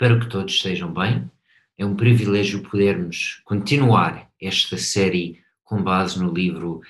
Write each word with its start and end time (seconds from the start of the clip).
Espero 0.00 0.18
que 0.18 0.30
todos 0.30 0.54
estejam 0.54 0.90
bem. 0.94 1.30
É 1.76 1.84
um 1.84 1.94
privilégio 1.94 2.62
podermos 2.62 3.42
continuar 3.44 4.30
esta 4.40 4.78
série 4.78 5.42
com 5.62 5.82
base 5.82 6.18
no 6.18 6.32
livro 6.32 6.80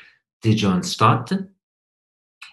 de 0.40 0.54
John 0.54 0.78
Stott, 0.78 1.34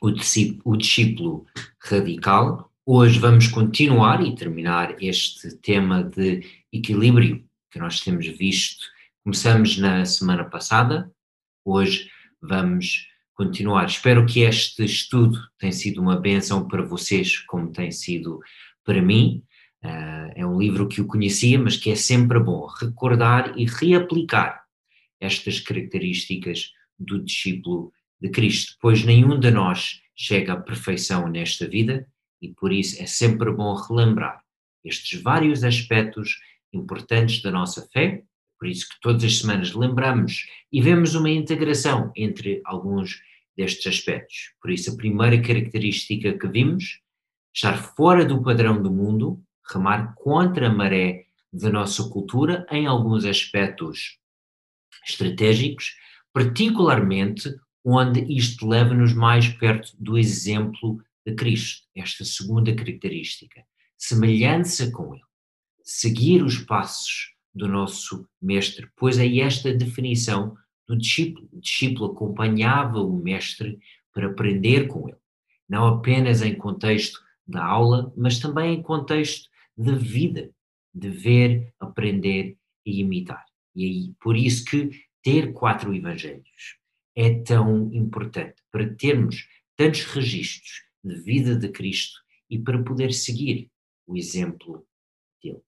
O 0.02 0.10
Discípulo 0.10 1.46
Radical. 1.80 2.74
Hoje 2.84 3.20
vamos 3.20 3.48
continuar 3.50 4.26
e 4.26 4.34
terminar 4.34 4.96
este 5.00 5.56
tema 5.58 6.04
de 6.04 6.44
equilíbrio 6.74 7.48
que 7.70 7.78
nós 7.78 8.02
temos 8.02 8.26
visto. 8.26 8.84
Começamos 9.24 9.78
na 9.78 10.04
semana 10.06 10.44
passada, 10.44 11.14
hoje 11.64 12.10
vamos 12.42 13.06
continuar. 13.36 13.86
Espero 13.86 14.26
que 14.26 14.40
este 14.40 14.84
estudo 14.84 15.38
tenha 15.60 15.72
sido 15.72 16.02
uma 16.02 16.20
benção 16.20 16.68
para 16.68 16.82
vocês, 16.82 17.38
como 17.42 17.72
tem 17.72 17.92
sido 17.92 18.40
para 18.84 19.04
mim. 19.04 19.44
Uh, 19.84 20.32
é 20.36 20.46
um 20.46 20.58
livro 20.58 20.88
que 20.88 21.02
eu 21.02 21.06
conhecia, 21.06 21.60
mas 21.60 21.78
que 21.78 21.92
é 21.92 21.96
sempre 21.96 22.40
bom 22.40 22.66
recordar 22.66 23.58
e 23.58 23.66
reaplicar 23.66 24.64
estas 25.20 25.60
características 25.60 26.72
do 26.98 27.24
discípulo 27.24 27.92
de 28.20 28.30
Cristo, 28.30 28.76
pois 28.82 29.04
nenhum 29.04 29.40
de 29.40 29.52
nós 29.52 30.02
chega 30.16 30.54
à 30.54 30.58
perfeição 30.58 31.28
nesta 31.28 31.68
vida 31.68 32.08
e 32.42 32.50
por 32.50 32.72
isso 32.72 33.02
é 33.02 33.06
sempre 33.06 33.52
bom 33.52 33.76
relembrar 33.76 34.42
estes 34.84 35.22
vários 35.22 35.64
aspectos 35.64 36.40
importantes 36.74 37.42
da 37.42 37.52
nossa 37.52 37.88
fé, 37.92 38.24
por 38.60 38.68
isso 38.68 38.88
que 38.90 39.00
todas 39.02 39.24
as 39.24 39.40
semanas 39.40 39.74
lembramos 39.74 40.46
e 40.72 40.82
vemos 40.82 41.14
uma 41.14 41.30
integração 41.30 42.12
entre 42.16 42.62
alguns 42.66 43.22
destes 43.56 43.88
aspectos. 43.88 44.54
Por 44.62 44.72
isso, 44.72 44.92
a 44.92 44.96
primeira 44.96 45.42
característica 45.42 46.38
que 46.38 46.48
vimos, 46.48 47.02
estar 47.54 47.78
fora 47.96 48.24
do 48.24 48.42
padrão 48.42 48.82
do 48.82 48.92
mundo, 48.92 49.44
remar 49.72 50.14
contra 50.16 50.68
a 50.68 50.74
maré 50.74 51.26
da 51.52 51.70
nossa 51.70 52.08
cultura 52.10 52.66
em 52.70 52.86
alguns 52.86 53.26
aspectos 53.26 54.20
estratégicos, 55.06 55.96
particularmente 56.34 57.56
onde 57.84 58.22
isto 58.34 58.68
leva-nos 58.68 59.14
mais 59.14 59.48
perto 59.48 59.92
do 59.98 60.18
exemplo 60.18 61.02
de 61.26 61.34
Cristo, 61.36 61.84
esta 61.96 62.26
segunda 62.26 62.74
característica, 62.76 63.64
semelhança 63.98 64.92
com 64.92 65.14
Ele, 65.14 65.24
seguir 65.84 66.44
os 66.44 66.58
passos 66.58 67.34
do 67.54 67.68
nosso 67.68 68.28
Mestre, 68.42 68.90
pois 68.96 69.18
é 69.18 69.38
esta 69.40 69.74
definição 69.74 70.56
do 70.88 70.98
discípulo. 70.98 71.50
O 71.52 71.60
discípulo 71.60 72.12
acompanhava 72.12 73.02
o 73.02 73.18
Mestre 73.18 73.80
para 74.14 74.28
aprender 74.28 74.88
com 74.88 75.08
ele, 75.08 75.18
não 75.68 75.86
apenas 75.88 76.42
em 76.42 76.56
contexto 76.56 77.20
da 77.48 77.64
aula, 77.64 78.12
mas 78.16 78.40
também 78.40 78.76
em 78.76 78.82
contexto 78.82 79.50
de 79.78 79.96
vida, 79.96 80.52
de 80.94 81.10
ver, 81.10 81.74
aprender 81.80 82.58
e 82.86 83.00
imitar. 83.02 83.46
E 83.76 83.86
aí, 83.86 84.14
por 84.20 84.36
isso 84.36 84.66
que 84.66 84.90
ter 85.22 85.54
quatro 85.54 85.94
evangelhos 85.94 86.78
é 87.16 87.42
tão 87.42 87.94
importante, 87.94 88.64
para 88.72 88.94
termos 88.96 89.48
tantos 89.76 90.04
registros 90.06 90.84
de 91.04 91.16
vida 91.16 91.56
de 91.56 91.70
Cristo 91.70 92.20
e 92.50 92.58
para 92.58 92.82
poder 92.84 93.14
seguir 93.14 93.70
o 94.06 94.16
exemplo 94.16 94.86
dele. 95.44 95.62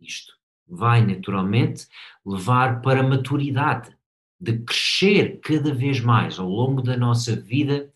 Isto 0.00 0.32
vai 0.66 1.04
naturalmente 1.04 1.86
levar 2.24 2.80
para 2.80 3.00
a 3.00 3.08
maturidade, 3.08 3.96
de 4.40 4.58
crescer 4.58 5.40
cada 5.40 5.72
vez 5.72 6.00
mais 6.00 6.38
ao 6.38 6.48
longo 6.48 6.82
da 6.82 6.96
nossa 6.96 7.34
vida 7.36 7.90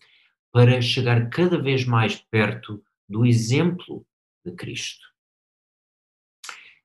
para 0.51 0.81
chegar 0.81 1.29
cada 1.29 1.61
vez 1.61 1.85
mais 1.85 2.15
perto 2.15 2.83
do 3.07 3.25
exemplo 3.25 4.05
de 4.43 4.53
Cristo. 4.53 5.08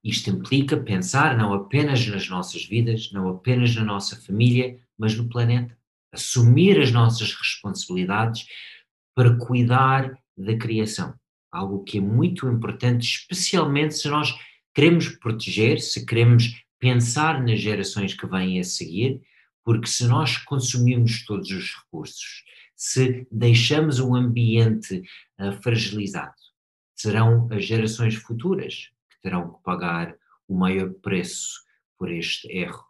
Isto 0.05 0.29
implica 0.29 0.77
pensar 0.77 1.35
não 1.35 1.55
apenas 1.55 2.07
nas 2.07 2.29
nossas 2.29 2.67
vidas, 2.67 3.11
não 3.11 3.27
apenas 3.29 3.75
na 3.75 3.83
nossa 3.83 4.15
família, 4.21 4.79
mas 4.99 5.17
no 5.17 5.27
planeta. 5.27 5.75
Assumir 6.13 6.79
as 6.79 6.93
nossas 6.93 7.33
responsabilidades 7.33 8.45
para 9.15 9.35
cuidar 9.39 10.17
da 10.37 10.57
criação. 10.59 11.15
Algo 11.51 11.83
que 11.85 11.97
é 11.97 12.01
muito 12.03 12.47
importante, 12.47 13.05
especialmente 13.05 13.95
se 13.95 14.09
nós 14.09 14.35
queremos 14.75 15.09
proteger, 15.09 15.81
se 15.81 16.05
queremos 16.05 16.63
pensar 16.79 17.43
nas 17.43 17.61
gerações 17.61 18.13
que 18.13 18.27
vêm 18.27 18.61
a 18.61 18.65
seguir, 18.65 19.23
porque 19.65 19.87
se 19.87 20.07
nós 20.07 20.37
consumirmos 20.37 21.25
todos 21.25 21.51
os 21.51 21.75
recursos, 21.75 22.45
se 22.77 23.27
deixamos 23.31 24.01
o 24.01 24.15
ambiente 24.15 25.03
uh, 25.41 25.53
fragilizado, 25.63 26.35
serão 26.95 27.49
as 27.51 27.65
gerações 27.65 28.17
futuras 28.17 28.91
terão 29.25 29.55
que 29.55 29.63
pagar 29.63 30.15
o 30.47 30.55
maior 30.55 30.93
preço 31.01 31.65
por 31.99 32.13
este 32.13 32.47
erro. 32.53 32.85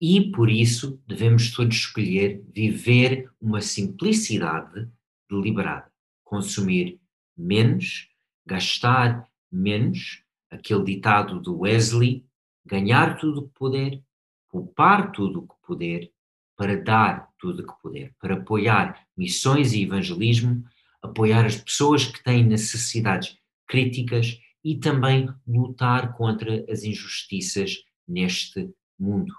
E 0.00 0.30
por 0.30 0.48
isso 0.48 1.02
devemos 1.04 1.52
todos 1.52 1.74
escolher 1.74 2.40
viver 2.54 3.28
uma 3.40 3.60
simplicidade 3.60 4.88
deliberada, 5.28 5.92
consumir 6.22 7.00
menos, 7.36 8.08
gastar 8.46 9.28
menos, 9.50 10.22
aquele 10.48 10.84
ditado 10.84 11.40
do 11.40 11.60
Wesley, 11.60 12.24
ganhar 12.64 13.18
tudo 13.18 13.48
que 13.48 13.54
puder, 13.54 14.00
poupar 14.48 15.10
tudo 15.10 15.40
o 15.40 15.48
que 15.48 15.54
puder, 15.66 16.12
para 16.56 16.76
dar 16.76 17.28
tudo 17.38 17.62
o 17.62 17.66
que 17.66 17.82
puder, 17.82 18.14
para 18.20 18.34
apoiar 18.34 19.06
missões 19.16 19.72
e 19.72 19.82
evangelismo, 19.82 20.64
apoiar 21.00 21.44
as 21.46 21.56
pessoas 21.56 22.06
que 22.06 22.22
têm 22.22 22.44
necessidades 22.44 23.36
críticas 23.66 24.38
e 24.64 24.76
também 24.76 25.28
lutar 25.46 26.16
contra 26.16 26.64
as 26.70 26.84
injustiças 26.84 27.84
neste 28.06 28.72
mundo. 28.98 29.34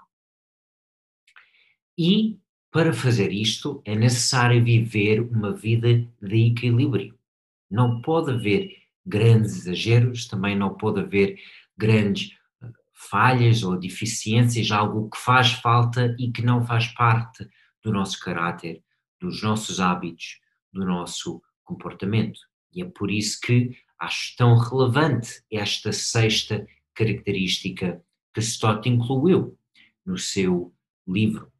E 1.96 2.38
para 2.70 2.92
fazer 2.92 3.30
isto 3.32 3.80
é 3.84 3.94
necessário 3.94 4.62
viver 4.62 5.20
uma 5.20 5.52
vida 5.52 6.06
de 6.20 6.46
equilíbrio. 6.48 7.16
Não 7.70 8.02
pode 8.02 8.32
haver 8.32 8.76
grandes 9.06 9.58
exageros, 9.58 10.26
também 10.26 10.56
não 10.56 10.74
pode 10.76 11.00
haver 11.00 11.38
grandes 11.76 12.32
eh, 12.60 12.68
falhas 12.92 13.62
ou 13.62 13.78
deficiências, 13.78 14.72
algo 14.72 15.08
que 15.08 15.18
faz 15.18 15.52
falta 15.52 16.16
e 16.18 16.32
que 16.32 16.42
não 16.42 16.66
faz 16.66 16.88
parte 16.88 17.48
do 17.82 17.92
nosso 17.92 18.18
caráter, 18.18 18.82
dos 19.20 19.40
nossos 19.42 19.78
hábitos, 19.78 20.40
do 20.72 20.84
nosso 20.84 21.40
comportamento. 21.62 22.40
E 22.72 22.82
é 22.82 22.84
por 22.86 23.10
isso 23.10 23.38
que 23.40 23.70
acho 24.04 24.36
tão 24.36 24.56
relevante 24.56 25.42
esta 25.50 25.92
sexta 25.92 26.66
característica 26.94 28.02
que 28.32 28.40
Stott 28.40 28.88
incluiu 28.88 29.58
no 30.04 30.18
seu 30.18 30.74
livro. 31.06 31.50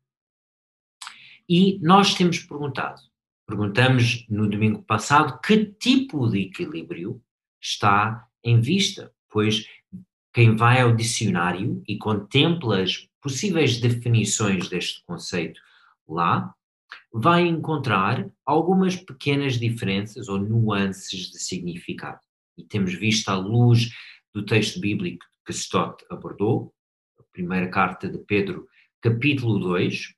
E 1.48 1.78
nós 1.80 2.14
temos 2.14 2.38
perguntado, 2.38 3.00
perguntamos 3.46 4.26
no 4.28 4.48
domingo 4.48 4.82
passado, 4.82 5.40
que 5.40 5.66
tipo 5.66 6.28
de 6.28 6.42
equilíbrio 6.42 7.22
está 7.60 8.26
em 8.42 8.60
vista, 8.60 9.12
pois 9.30 9.66
quem 10.32 10.56
vai 10.56 10.80
ao 10.80 10.94
dicionário 10.94 11.82
e 11.86 11.96
contempla 11.96 12.82
as 12.82 13.08
possíveis 13.20 13.80
definições 13.80 14.68
deste 14.68 15.02
conceito 15.04 15.60
lá, 16.08 16.54
vai 17.12 17.46
encontrar 17.46 18.28
algumas 18.44 18.96
pequenas 18.96 19.58
diferenças 19.58 20.28
ou 20.28 20.38
nuances 20.38 21.30
de 21.30 21.38
significado. 21.38 22.23
E 22.56 22.64
temos 22.64 22.94
visto 22.94 23.28
à 23.28 23.36
luz 23.36 23.90
do 24.32 24.44
texto 24.44 24.80
bíblico 24.80 25.24
que 25.44 25.52
Stott 25.52 26.04
abordou, 26.10 26.74
a 27.18 27.22
primeira 27.32 27.68
carta 27.68 28.08
de 28.08 28.18
Pedro, 28.18 28.66
capítulo 29.00 29.58
2, 29.58 30.14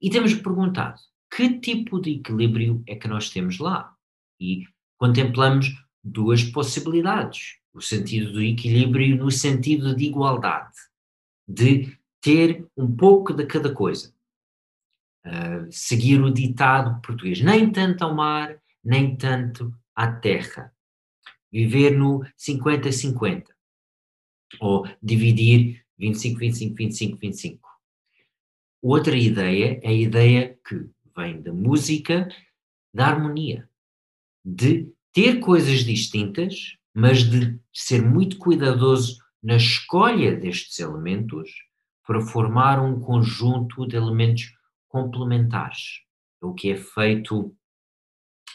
e 0.00 0.10
temos 0.10 0.34
perguntado 0.34 1.00
que 1.34 1.58
tipo 1.58 2.00
de 2.00 2.16
equilíbrio 2.16 2.82
é 2.86 2.94
que 2.94 3.08
nós 3.08 3.30
temos 3.30 3.58
lá? 3.58 3.94
E 4.40 4.64
contemplamos 4.98 5.66
duas 6.02 6.44
possibilidades: 6.44 7.58
o 7.72 7.80
sentido 7.80 8.32
do 8.32 8.42
equilíbrio 8.42 9.16
no 9.16 9.30
sentido 9.30 9.94
de 9.96 10.04
igualdade, 10.04 10.76
de 11.48 11.96
ter 12.20 12.66
um 12.76 12.94
pouco 12.94 13.32
de 13.32 13.46
cada 13.46 13.72
coisa 13.72 14.14
uh, 15.26 15.70
seguir 15.70 16.20
o 16.20 16.32
ditado 16.32 17.00
português, 17.00 17.40
nem 17.40 17.70
tanto 17.70 18.04
ao 18.04 18.14
mar, 18.14 18.58
nem 18.82 19.16
tanto 19.16 19.74
à 19.94 20.10
terra. 20.10 20.72
Viver 21.54 21.96
no 21.96 22.24
50-50. 22.36 23.44
Ou 24.60 24.84
dividir 25.00 25.84
25, 25.96 26.40
25, 26.40 26.74
25, 26.74 27.18
25. 27.18 27.68
Outra 28.82 29.16
ideia 29.16 29.78
é 29.80 29.88
a 29.88 29.92
ideia 29.92 30.58
que 30.66 30.90
vem 31.16 31.40
da 31.40 31.52
música, 31.52 32.28
da 32.92 33.06
harmonia, 33.06 33.70
de 34.44 34.92
ter 35.12 35.38
coisas 35.38 35.84
distintas, 35.84 36.76
mas 36.92 37.22
de 37.22 37.56
ser 37.72 38.02
muito 38.02 38.36
cuidadoso 38.36 39.22
na 39.40 39.54
escolha 39.54 40.34
destes 40.34 40.80
elementos 40.80 41.52
para 42.04 42.20
formar 42.20 42.82
um 42.82 42.98
conjunto 42.98 43.86
de 43.86 43.94
elementos 43.94 44.52
complementares. 44.88 46.00
É 46.42 46.46
o 46.46 46.52
que 46.52 46.72
é 46.72 46.76
feito 46.76 47.56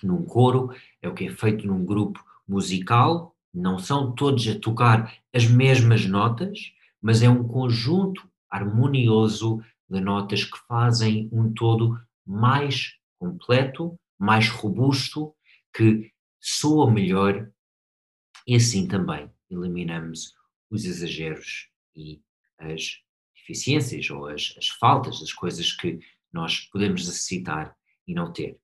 num 0.04 0.26
coro, 0.26 0.76
é 1.02 1.08
o 1.08 1.14
que 1.14 1.28
é 1.28 1.32
feito 1.32 1.66
num 1.66 1.86
grupo 1.86 2.24
musical, 2.50 3.36
não 3.54 3.78
são 3.78 4.14
todos 4.14 4.48
a 4.48 4.60
tocar 4.60 5.16
as 5.34 5.46
mesmas 5.46 6.06
notas, 6.06 6.74
mas 7.02 7.22
é 7.22 7.30
um 7.30 7.48
conjunto 7.48 8.30
harmonioso 8.50 9.64
de 9.90 10.02
notas 10.02 10.44
que 10.44 10.58
fazem 10.68 11.30
um 11.32 11.54
todo 11.54 12.00
mais 12.26 12.96
completo, 13.20 13.96
mais 14.18 14.50
robusto, 14.50 15.34
que 15.74 16.12
soa 16.40 16.90
melhor 16.90 17.50
e 18.48 18.56
assim 18.56 18.88
também 18.88 19.30
eliminamos 19.50 20.34
os 20.70 20.86
exageros 20.86 21.70
e 21.96 22.22
as 22.58 23.00
deficiências 23.36 24.10
ou 24.10 24.28
as, 24.28 24.54
as 24.58 24.68
faltas 24.68 25.20
das 25.20 25.34
coisas 25.34 25.72
que 25.72 26.00
nós 26.32 26.62
podemos 26.72 27.06
necessitar 27.06 27.76
e 28.08 28.14
não 28.14 28.32
ter. 28.32 28.60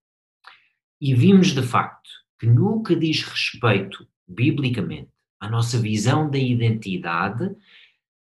E 1.00 1.14
vimos 1.14 1.48
de 1.50 1.62
facto 1.62 2.10
que 2.40 2.48
no 2.48 2.84
que 2.84 2.96
diz 2.96 3.24
respeito, 3.24 4.08
biblicamente, 4.28 5.10
à 5.40 5.50
nossa 5.50 5.80
visão 5.80 6.30
da 6.30 6.38
identidade, 6.38 7.56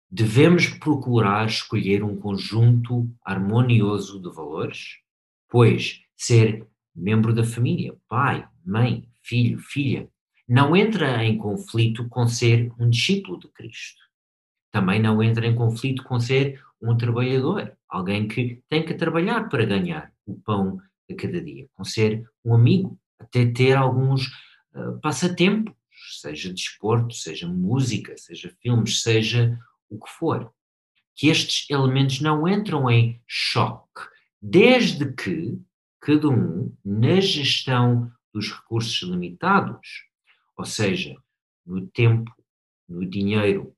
devemos 0.10 0.68
procurar 0.68 1.48
escolher 1.48 2.04
um 2.04 2.16
conjunto 2.16 3.10
harmonioso 3.24 4.22
de 4.22 4.34
valores, 4.34 4.98
pois 5.50 6.02
ser 6.16 6.68
membro 6.96 7.34
da 7.34 7.44
família, 7.44 7.96
pai, 8.08 8.48
mãe, 8.66 9.08
filho, 9.22 9.60
filha, 9.60 10.10
não 10.48 10.76
entra 10.76 11.24
em 11.24 11.38
conflito 11.38 12.08
com 12.10 12.28
ser 12.28 12.72
um 12.80 12.90
discípulo 12.90 13.40
de 13.40 13.48
Cristo. 13.50 14.02
Também 14.72 15.00
não 15.00 15.22
entra 15.22 15.46
em 15.46 15.56
conflito 15.56 16.04
com 16.04 16.20
ser 16.20 16.62
um 16.82 16.98
trabalhador, 16.98 17.78
alguém 17.88 18.28
que 18.28 18.64
tem 18.70 18.84
que 18.84 18.94
trabalhar 18.94 19.50
para 19.50 19.66
ganhar 19.66 20.12
o 20.26 20.36
pão 20.36 20.80
de 21.08 21.16
cada 21.16 21.42
dia, 21.42 21.68
com 21.74 21.84
ser 21.84 22.28
um 22.44 22.54
amigo, 22.56 22.98
até 23.20 23.46
ter 23.46 23.76
alguns 23.76 24.28
uh, 24.74 25.00
passatempos, 25.02 25.76
seja 26.22 26.54
desporto, 26.54 27.14
seja 27.14 27.48
música, 27.48 28.16
seja 28.18 28.56
filmes, 28.62 29.02
seja 29.02 29.60
o 29.90 30.00
que 30.00 30.10
for. 30.10 30.52
Que 31.16 31.28
estes 31.28 31.70
elementos 31.70 32.22
não 32.22 32.48
entram 32.48 32.90
em 32.90 33.22
choque, 33.28 34.08
desde 34.42 35.12
que 35.14 35.60
cada 36.00 36.30
um, 36.30 36.74
na 36.84 37.20
gestão 37.20 38.12
dos 38.34 38.52
recursos 38.52 39.02
limitados, 39.02 40.06
ou 40.56 40.66
seja, 40.66 41.16
no 41.66 41.86
tempo, 41.88 42.32
no 42.88 43.06
dinheiro, 43.06 43.76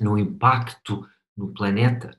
no 0.00 0.16
impacto 0.16 1.06
no 1.36 1.52
planeta, 1.52 2.18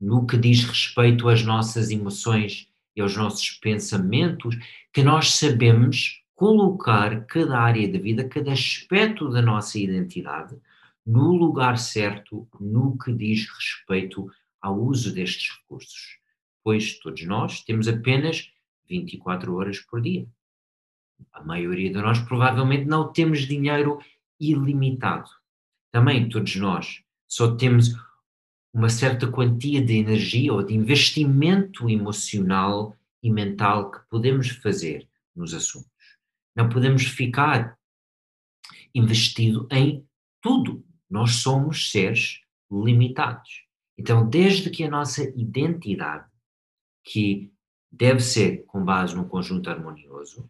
no 0.00 0.26
que 0.26 0.36
diz 0.36 0.64
respeito 0.64 1.28
às 1.28 1.42
nossas 1.42 1.90
emoções 1.90 2.67
aos 3.00 3.16
nossos 3.16 3.50
pensamentos, 3.50 4.56
que 4.92 5.02
nós 5.02 5.34
sabemos 5.34 6.22
colocar 6.34 7.24
cada 7.26 7.58
área 7.58 7.90
da 7.90 7.98
vida, 7.98 8.28
cada 8.28 8.52
aspecto 8.52 9.28
da 9.30 9.42
nossa 9.42 9.78
identidade 9.78 10.56
no 11.04 11.32
lugar 11.32 11.78
certo 11.78 12.46
no 12.60 12.96
que 12.98 13.12
diz 13.12 13.46
respeito 13.48 14.30
ao 14.60 14.78
uso 14.78 15.12
destes 15.12 15.56
recursos. 15.56 16.18
Pois 16.62 16.98
todos 16.98 17.24
nós 17.24 17.62
temos 17.62 17.88
apenas 17.88 18.50
24 18.88 19.54
horas 19.54 19.80
por 19.80 20.00
dia 20.00 20.28
a 21.32 21.42
maioria 21.42 21.90
de 21.90 22.00
nós 22.00 22.18
provavelmente 22.20 22.84
não 22.84 23.12
temos 23.12 23.40
dinheiro 23.40 23.98
ilimitado. 24.40 25.30
Também 25.90 26.28
todos 26.28 26.54
nós 26.56 27.02
só 27.26 27.56
temos 27.56 27.94
uma 28.72 28.88
certa 28.88 29.30
quantia 29.30 29.84
de 29.84 29.96
energia 29.96 30.52
ou 30.52 30.62
de 30.62 30.74
investimento 30.74 31.88
emocional 31.88 32.96
e 33.22 33.30
mental 33.30 33.90
que 33.90 33.98
podemos 34.08 34.48
fazer 34.48 35.08
nos 35.34 35.54
assuntos. 35.54 35.90
Não 36.54 36.68
podemos 36.68 37.04
ficar 37.04 37.78
investido 38.94 39.66
em 39.70 40.06
tudo. 40.40 40.84
Nós 41.08 41.36
somos 41.36 41.90
seres 41.90 42.40
limitados. 42.70 43.64
Então, 43.96 44.28
desde 44.28 44.70
que 44.70 44.84
a 44.84 44.90
nossa 44.90 45.22
identidade, 45.36 46.26
que 47.04 47.52
deve 47.90 48.20
ser 48.20 48.64
com 48.66 48.84
base 48.84 49.16
num 49.16 49.26
conjunto 49.26 49.70
harmonioso, 49.70 50.48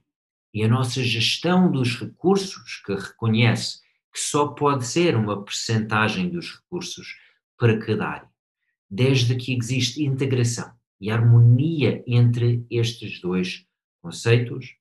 e 0.53 0.65
a 0.65 0.69
nossa 0.69 1.03
gestão 1.03 1.71
dos 1.71 1.99
recursos, 1.99 2.83
que 2.85 2.95
reconhece 2.95 3.81
que 4.13 4.19
só 4.19 4.49
pode 4.49 4.87
ser 4.87 5.15
uma 5.15 5.45
percentagem 5.45 6.29
dos 6.29 6.57
recursos 6.57 7.17
para 7.59 7.79
cada 7.79 8.09
área, 8.09 8.29
desde 8.89 9.35
que 9.37 9.55
existe 9.55 10.05
integração 10.05 10.73
e 11.01 11.11
harmonia 11.11 12.03
entre 12.07 12.65
estes 12.71 13.21
dois 13.21 13.67
conceitos, 14.01 14.77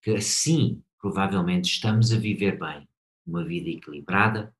que 0.00 0.12
assim 0.12 0.82
provavelmente 1.00 1.70
estamos 1.70 2.12
a 2.12 2.18
viver 2.18 2.58
bem 2.58 2.88
uma 3.26 3.44
vida 3.44 3.68
equilibrada, 3.68 4.54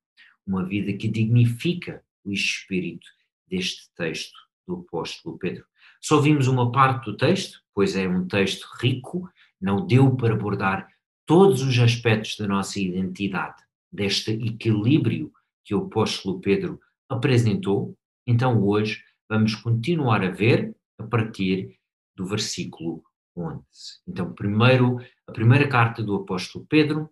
uma 0.45 0.65
vida 0.65 0.93
que 0.93 1.07
dignifica 1.07 2.03
o 2.23 2.31
espírito 2.31 3.07
deste 3.47 3.89
texto 3.95 4.37
do 4.67 4.75
apóstolo 4.75 5.37
Pedro. 5.37 5.65
Só 5.99 6.19
vimos 6.19 6.47
uma 6.47 6.71
parte 6.71 7.05
do 7.05 7.17
texto, 7.17 7.61
pois 7.73 7.95
é 7.95 8.07
um 8.07 8.27
texto 8.27 8.67
rico 8.79 9.29
não 9.59 9.85
deu 9.85 10.15
para 10.15 10.33
abordar 10.33 10.87
todos 11.25 11.61
os 11.61 11.77
aspectos 11.77 12.35
da 12.37 12.47
nossa 12.47 12.79
identidade, 12.79 13.61
deste 13.91 14.31
equilíbrio 14.31 15.31
que 15.63 15.75
o 15.75 15.85
apóstolo 15.85 16.39
Pedro 16.39 16.79
apresentou, 17.11 17.97
então 18.25 18.63
hoje 18.63 19.03
vamos 19.29 19.53
continuar 19.55 20.23
a 20.23 20.29
ver 20.29 20.75
a 20.97 21.03
partir 21.03 21.77
do 22.15 22.25
versículo 22.25 23.03
11. 23.35 23.61
Então, 24.07 24.33
primeiro, 24.33 24.97
a 25.27 25.31
primeira 25.31 25.67
carta 25.67 26.01
do 26.01 26.15
apóstolo 26.15 26.65
Pedro, 26.67 27.09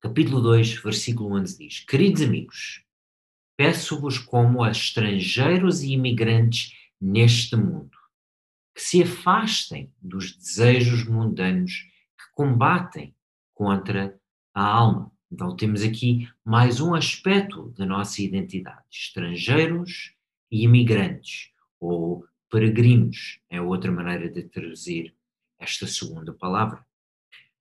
capítulo 0.00 0.40
2, 0.40 0.82
versículo 0.82 1.34
11 1.36 1.58
diz: 1.58 1.80
Queridos 1.80 2.22
amigos, 2.22 2.84
peço-vos 3.56 4.18
como 4.18 4.62
a 4.62 4.70
estrangeiros 4.70 5.82
e 5.82 5.92
imigrantes 5.92 6.72
neste 7.00 7.56
mundo, 7.56 7.96
que 8.74 8.82
se 8.82 9.02
afastem 9.02 9.92
dos 10.00 10.36
desejos 10.36 11.04
mundanos 11.04 11.72
que 11.72 12.32
combatem 12.32 13.14
contra 13.54 14.18
a 14.54 14.62
alma. 14.62 15.15
Então 15.36 15.54
temos 15.54 15.82
aqui 15.82 16.26
mais 16.42 16.80
um 16.80 16.94
aspecto 16.94 17.68
da 17.76 17.84
nossa 17.84 18.22
identidade: 18.22 18.80
estrangeiros 18.90 20.14
e 20.50 20.64
imigrantes, 20.64 21.50
ou 21.78 22.24
peregrinos, 22.50 23.38
é 23.50 23.60
outra 23.60 23.92
maneira 23.92 24.30
de 24.30 24.44
traduzir 24.44 25.14
esta 25.58 25.86
segunda 25.86 26.32
palavra. 26.32 26.82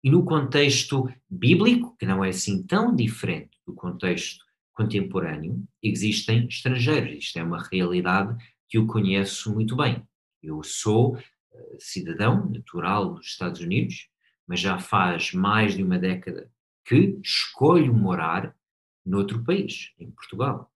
E 0.05 0.11
no 0.11 0.23
contexto 0.23 1.11
bíblico, 1.31 1.97
que 1.97 2.05
não 2.05 2.23
é 2.23 2.29
assim 2.29 2.63
tão 2.63 2.95
diferente 2.95 3.59
do 3.67 3.73
contexto 3.73 4.45
contemporâneo, 4.75 5.67
existem 5.83 6.47
estrangeiros. 6.49 7.25
Isto 7.25 7.39
é 7.39 7.43
uma 7.43 7.67
realidade 7.67 8.37
que 8.69 8.77
eu 8.77 8.87
conheço 8.87 9.51
muito 9.51 9.75
bem. 9.77 10.07
Eu 10.43 10.63
sou 10.63 11.17
uh, 11.17 11.21
cidadão 11.79 12.51
natural 12.51 13.15
dos 13.15 13.29
Estados 13.29 13.63
Unidos, 13.63 14.11
mas 14.47 14.61
já 14.61 14.79
faz 14.79 15.33
mais 15.33 15.75
de 15.75 15.83
uma 15.83 15.99
década 15.99 16.53
que 16.85 17.19
escolho 17.23 17.95
morar 17.95 18.55
noutro 19.05 19.43
país, 19.43 19.93
em 19.99 20.11
Portugal. 20.11 20.71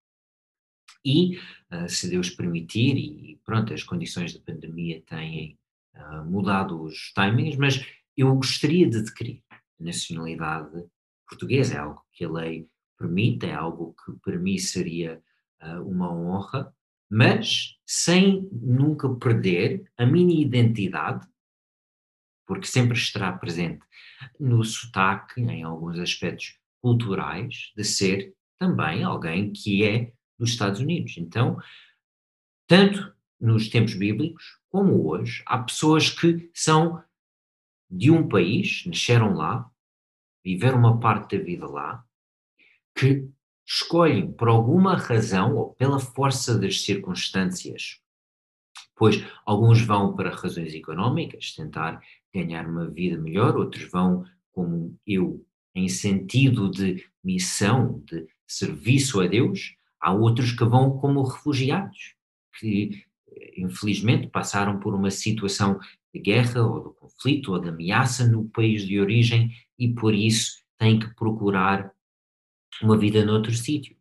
E, 1.05 1.39
uh, 1.73 1.89
se 1.89 2.09
Deus 2.09 2.31
permitir, 2.31 2.97
e 2.97 3.41
pronto, 3.45 3.73
as 3.73 3.83
condições 3.83 4.35
da 4.35 4.41
pandemia 4.41 5.03
têm 5.07 5.59
uh, 5.95 6.25
mudado 6.25 6.83
os 6.83 7.13
timings, 7.13 7.57
mas 7.57 7.87
eu 8.17 8.35
gostaria 8.35 8.89
de 8.89 8.99
adquirir 8.99 9.43
a 9.51 9.61
nacionalidade 9.79 10.85
portuguesa, 11.29 11.75
é 11.75 11.79
algo 11.79 12.03
que 12.13 12.25
a 12.25 12.31
lei 12.31 12.69
permite, 12.99 13.47
é 13.47 13.55
algo 13.55 13.95
que 14.05 14.13
para 14.21 14.39
mim 14.39 14.59
seria 14.59 15.23
uh, 15.63 15.83
uma 15.83 16.13
honra, 16.13 16.75
mas 17.09 17.77
sem 17.87 18.49
nunca 18.51 19.09
perder 19.15 19.85
a 19.97 20.05
minha 20.05 20.41
identidade, 20.41 21.27
porque 22.47 22.67
sempre 22.67 22.97
estará 22.97 23.33
presente 23.33 23.85
no 24.39 24.65
sotaque, 24.65 25.41
em 25.41 25.63
alguns 25.63 25.99
aspectos 25.99 26.59
culturais, 26.81 27.73
de 27.77 27.85
ser 27.85 28.35
também 28.59 29.03
alguém 29.03 29.53
que 29.53 29.85
é 29.85 30.13
dos 30.39 30.51
Estados 30.51 30.81
Unidos. 30.81 31.17
Então, 31.19 31.59
tanto 32.67 33.15
nos 33.41 33.69
tempos 33.69 33.95
bíblicos 33.95 34.59
como 34.69 35.09
hoje, 35.09 35.43
há 35.47 35.59
pessoas 35.59 36.11
que 36.11 36.51
são 36.55 37.03
de 37.91 38.11
um 38.11 38.29
país, 38.29 38.85
nasceram 38.87 39.35
lá, 39.35 39.71
viveram 40.45 40.79
uma 40.79 41.01
parte 41.01 41.37
da 41.37 41.45
vida 41.45 41.67
lá, 41.67 42.05
que 42.95 43.29
escolhem 43.67 44.33
por 44.33 44.49
alguma 44.49 44.97
razão 44.97 45.57
ou 45.57 45.75
pela 45.75 45.99
força 45.99 46.59
das 46.59 46.83
circunstâncias, 46.83 48.01
pois 48.95 49.25
alguns 49.45 49.81
vão 49.81 50.15
para 50.15 50.35
razões 50.35 50.75
económicas, 50.75 51.55
tentar 51.55 52.01
ganhar 52.37 52.69
uma 52.69 52.89
vida 52.89 53.19
melhor, 53.19 53.57
outros 53.57 53.91
vão, 53.91 54.25
como 54.53 54.97
eu, 55.07 55.45
em 55.75 55.89
sentido 55.89 56.71
de 56.71 57.05
missão, 57.23 58.03
de 58.07 58.27
serviço 58.47 59.21
a 59.21 59.27
Deus, 59.27 59.75
há 60.01 60.13
outros 60.13 60.53
que 60.53 60.65
vão 60.65 60.99
como 60.99 61.23
refugiados, 61.23 62.15
que 62.59 63.05
infelizmente 63.57 64.29
passaram 64.29 64.79
por 64.79 64.95
uma 64.95 65.11
situação 65.11 65.79
de 66.15 66.21
guerra 66.21 66.63
ou 66.63 66.89
de 66.89 66.99
conflito 66.99 67.53
ou 67.53 67.59
de 67.59 67.69
ameaça 67.69 68.27
no 68.27 68.49
país 68.49 68.87
de 68.87 69.01
origem 69.01 69.51
e 69.79 69.93
por 69.93 70.15
isso 70.15 70.65
têm 70.79 70.99
que 70.99 71.15
procurar 71.15 71.93
uma 72.83 72.97
vida 72.97 73.25
noutro 73.25 73.53
sítio. 73.53 73.97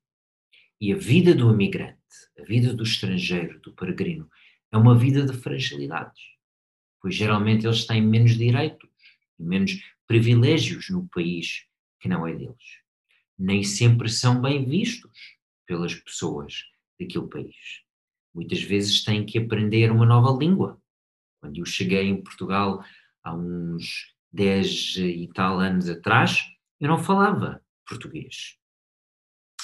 E 0.79 0.91
a 0.91 0.97
vida 0.97 1.33
do 1.33 1.51
imigrante, 1.51 1.97
a 2.39 2.43
vida 2.43 2.73
do 2.73 2.83
estrangeiro, 2.83 3.59
do 3.61 3.73
peregrino, 3.73 4.29
é 4.71 4.77
uma 4.77 4.95
vida 4.97 5.25
de 5.25 5.33
fragilidades. 5.33 6.34
Pois 7.05 7.13
geralmente 7.13 7.67
eles 7.67 7.85
têm 7.85 8.01
menos 8.01 8.35
direitos 8.35 8.89
e 9.37 9.43
menos 9.43 9.79
privilégios 10.07 10.89
no 10.89 11.07
país 11.09 11.67
que 11.99 12.09
não 12.09 12.27
é 12.27 12.33
deles. 12.33 12.81
Nem 13.37 13.61
sempre 13.61 14.09
são 14.09 14.41
bem 14.41 14.65
vistos 14.65 15.11
pelas 15.67 15.93
pessoas 15.93 16.63
daquele 16.99 17.27
país. 17.27 17.83
Muitas 18.33 18.59
vezes 18.63 19.03
têm 19.03 19.23
que 19.23 19.37
aprender 19.37 19.91
uma 19.91 20.03
nova 20.03 20.35
língua. 20.35 20.81
Quando 21.39 21.59
eu 21.59 21.65
cheguei 21.67 22.07
em 22.07 22.23
Portugal 22.23 22.83
há 23.23 23.35
uns 23.35 24.11
10 24.33 24.97
e 24.97 25.29
tal 25.31 25.59
anos 25.59 25.87
atrás, 25.87 26.43
eu 26.79 26.87
não 26.87 26.97
falava 26.97 27.63
português. 27.87 28.57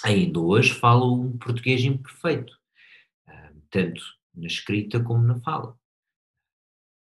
Ainda 0.03 0.39
hoje 0.39 0.75
falo 0.75 1.19
um 1.19 1.39
português 1.39 1.83
imperfeito, 1.83 2.55
ah, 3.25 3.51
tanto 3.71 4.03
na 4.31 4.45
escrita 4.45 5.03
como 5.03 5.23
na 5.23 5.41
fala. 5.41 5.80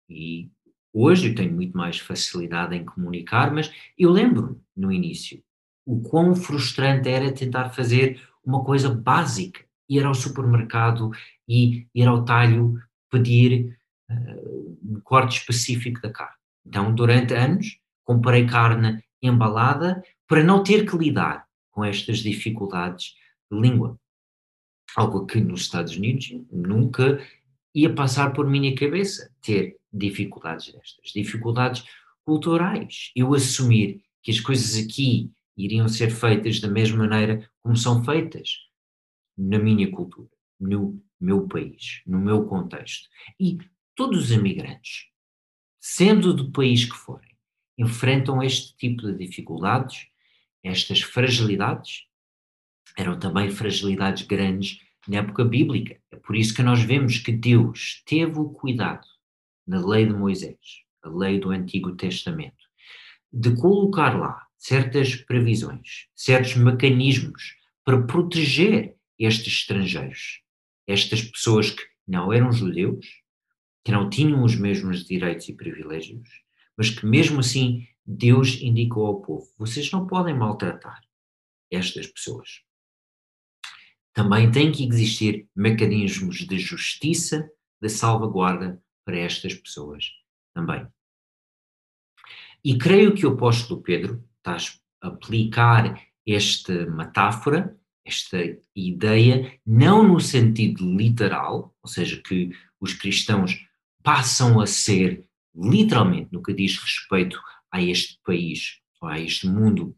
E 0.09 0.51
hoje 0.93 1.29
eu 1.29 1.35
tenho 1.35 1.53
muito 1.53 1.77
mais 1.77 1.99
facilidade 1.99 2.75
em 2.75 2.85
comunicar, 2.85 3.53
mas 3.53 3.73
eu 3.99 4.11
lembro 4.11 4.61
no 4.77 4.93
início 4.93 5.43
o 5.87 6.01
quão 6.01 6.35
frustrante 6.35 7.09
era 7.09 7.33
tentar 7.33 7.71
fazer 7.71 8.21
uma 8.45 8.65
coisa 8.65 8.89
básica, 8.89 9.65
ir 9.89 10.05
ao 10.05 10.15
supermercado 10.15 11.11
e 11.49 11.87
ir 11.95 12.07
ao 12.07 12.25
talho 12.25 12.81
pedir 13.11 13.77
uh, 14.11 14.79
um 14.83 15.01
corte 15.03 15.39
específico 15.39 16.01
da 16.01 16.11
carne. 16.11 16.37
Então, 16.67 16.95
durante 16.95 17.35
anos, 17.35 17.79
comprei 18.03 18.47
carne 18.47 19.03
embalada 19.23 20.03
para 20.27 20.43
não 20.43 20.63
ter 20.63 20.89
que 20.89 20.97
lidar 20.97 21.47
com 21.71 21.85
estas 21.85 22.19
dificuldades 22.19 23.15
de 23.51 23.59
língua. 23.59 23.99
Algo 24.97 25.27
que 25.27 25.41
nos 25.41 25.63
Estados 25.63 25.97
Unidos 25.97 26.33
nunca 26.51 27.19
ia 27.75 27.93
passar 27.93 28.33
por 28.33 28.49
minha 28.49 28.75
cabeça, 28.75 29.31
ter 29.43 29.77
dificuldades 29.95 30.73
destas, 30.73 31.13
dificuldades 31.15 31.85
culturais. 32.25 33.11
Eu 33.15 33.35
assumir 33.35 34.03
que 34.23 34.31
as 34.31 34.41
coisas 34.41 34.83
aqui 34.83 35.31
iriam 35.57 35.89
ser 35.89 36.11
feitas 36.11 36.61
da 36.61 36.69
mesma 36.69 37.07
maneira 37.07 37.49
como 37.63 37.77
são 37.77 38.05
feitas 38.05 38.51
na 39.37 39.59
minha 39.59 39.91
cultura, 39.91 40.31
no 40.59 41.01
meu 41.21 41.47
país, 41.47 42.03
no 42.07 42.19
meu 42.19 42.45
contexto. 42.47 43.09
E 43.39 43.59
todos 43.95 44.25
os 44.25 44.31
imigrantes, 44.31 45.07
sendo 45.81 46.35
do 46.35 46.51
país 46.51 46.85
que 46.85 46.97
forem, 46.97 47.35
enfrentam 47.79 48.43
este 48.43 48.77
tipo 48.77 49.03
de 49.03 49.17
dificuldades, 49.17 50.07
estas 50.63 51.01
fragilidades, 51.01 52.05
eram 52.97 53.19
também 53.19 53.51
fragilidades 53.51 54.27
grandes 54.27 54.81
na 55.07 55.19
época 55.19 55.45
bíblica. 55.45 56.01
É 56.11 56.17
por 56.17 56.37
isso 56.37 56.55
que 56.55 56.63
nós 56.63 56.81
vemos 56.83 57.19
que 57.19 57.33
Deus 57.33 58.03
teve 58.07 58.39
o 58.39 58.49
cuidado, 58.49 59.07
na 59.67 59.85
lei 59.85 60.07
de 60.07 60.13
Moisés, 60.13 60.59
a 61.03 61.09
lei 61.09 61.39
do 61.39 61.51
Antigo 61.51 61.95
Testamento, 61.97 62.65
de 63.33 63.55
colocar 63.57 64.19
lá 64.19 64.47
certas 64.59 65.17
previsões, 65.17 66.07
certos 66.15 66.57
mecanismos 66.57 67.57
para 67.85 68.03
proteger 68.03 68.97
estes 69.19 69.61
estrangeiros, 69.61 70.43
estas 70.87 71.23
pessoas 71.23 71.71
que 71.71 71.83
não 72.07 72.33
eram 72.33 72.53
judeus, 72.53 73.07
que 73.85 73.93
não 73.93 74.09
tinham 74.09 74.43
os 74.43 74.57
mesmos 74.57 75.05
direitos 75.05 75.49
e 75.49 75.53
privilégios, 75.53 76.29
mas 76.77 76.91
que 76.91 77.07
mesmo 77.07 77.41
assim 77.41 77.87
Deus 78.07 78.61
indicou 78.61 79.07
ao 79.07 79.21
povo: 79.21 79.47
vocês 79.59 79.91
não 79.91 80.07
podem 80.07 80.35
maltratar 80.35 81.03
estas 81.71 82.07
pessoas. 82.07 82.63
Também 84.13 84.51
tem 84.51 84.71
que 84.71 84.87
existir 84.87 85.49
mecanismos 85.57 86.37
de 86.47 86.59
justiça, 86.59 87.51
de 87.81 87.89
salvaguarda 87.89 88.81
para 89.05 89.19
estas 89.19 89.55
pessoas 89.55 90.07
também. 90.55 90.87
E 92.65 92.79
creio 92.79 93.15
que 93.15 93.27
o 93.27 93.33
apóstolo 93.33 93.83
Pedro 93.83 94.25
está 94.39 94.57
a 95.03 95.09
aplicar 95.09 96.01
esta 96.27 96.87
metáfora, 96.87 97.79
esta 98.05 98.39
ideia, 98.75 99.59
não 99.67 100.07
no 100.07 100.21
sentido 100.21 100.85
literal, 100.97 101.75
ou 101.83 101.89
seja, 101.89 102.21
que 102.23 102.51
os 102.81 102.95
cristãos 102.95 103.67
passam 104.03 104.61
a 104.61 104.67
ser, 104.67 105.27
literalmente, 105.55 106.31
no 106.33 106.43
que 106.43 106.55
diz 106.55 106.79
respeito 106.79 107.41
a 107.71 107.83
este 107.83 108.19
país, 108.25 108.81
ou 109.01 109.09
a 109.09 109.19
este 109.19 109.47
mundo, 109.47 109.97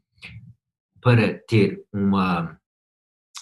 para 1.01 1.39
ter 1.39 1.85
uma 1.93 2.61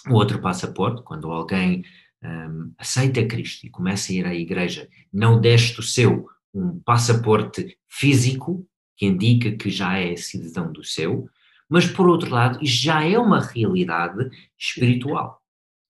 o 0.07 0.13
outro 0.13 0.39
passaporte, 0.39 1.01
quando 1.03 1.31
alguém 1.31 1.83
um, 2.23 2.73
aceita 2.77 3.25
Cristo 3.25 3.65
e 3.65 3.69
começa 3.69 4.11
a 4.11 4.15
ir 4.15 4.25
à 4.25 4.33
igreja, 4.33 4.89
não 5.11 5.39
deste 5.39 5.79
o 5.79 5.83
seu 5.83 6.27
um 6.53 6.79
passaporte 6.79 7.77
físico, 7.87 8.65
que 8.95 9.05
indica 9.05 9.51
que 9.51 9.69
já 9.69 9.97
é 9.99 10.15
cidadão 10.15 10.71
do 10.71 10.83
céu, 10.83 11.27
mas 11.69 11.85
por 11.85 12.07
outro 12.07 12.29
lado, 12.29 12.59
já 12.61 13.03
é 13.03 13.17
uma 13.19 13.41
realidade 13.41 14.29
espiritual. 14.57 15.41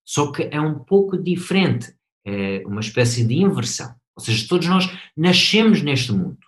Só 0.04 0.32
que 0.32 0.44
é 0.52 0.60
um 0.60 0.80
pouco 0.80 1.18
diferente, 1.18 1.96
é 2.24 2.64
uma 2.66 2.80
espécie 2.80 3.26
de 3.26 3.36
inversão. 3.36 3.94
Ou 4.16 4.24
seja, 4.24 4.48
todos 4.48 4.68
nós 4.68 4.90
nascemos 5.16 5.82
neste 5.82 6.12
mundo, 6.12 6.40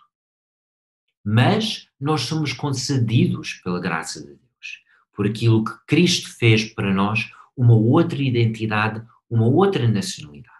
mas 1.23 1.89
nós 1.99 2.21
somos 2.21 2.53
concedidos 2.53 3.55
pela 3.63 3.79
graça 3.79 4.21
de 4.21 4.27
Deus, 4.27 4.81
por 5.13 5.27
aquilo 5.27 5.63
que 5.63 5.73
Cristo 5.85 6.29
fez 6.37 6.63
para 6.73 6.93
nós, 6.93 7.29
uma 7.55 7.73
outra 7.73 8.21
identidade, 8.21 9.05
uma 9.29 9.47
outra 9.47 9.87
nacionalidade. 9.87 10.55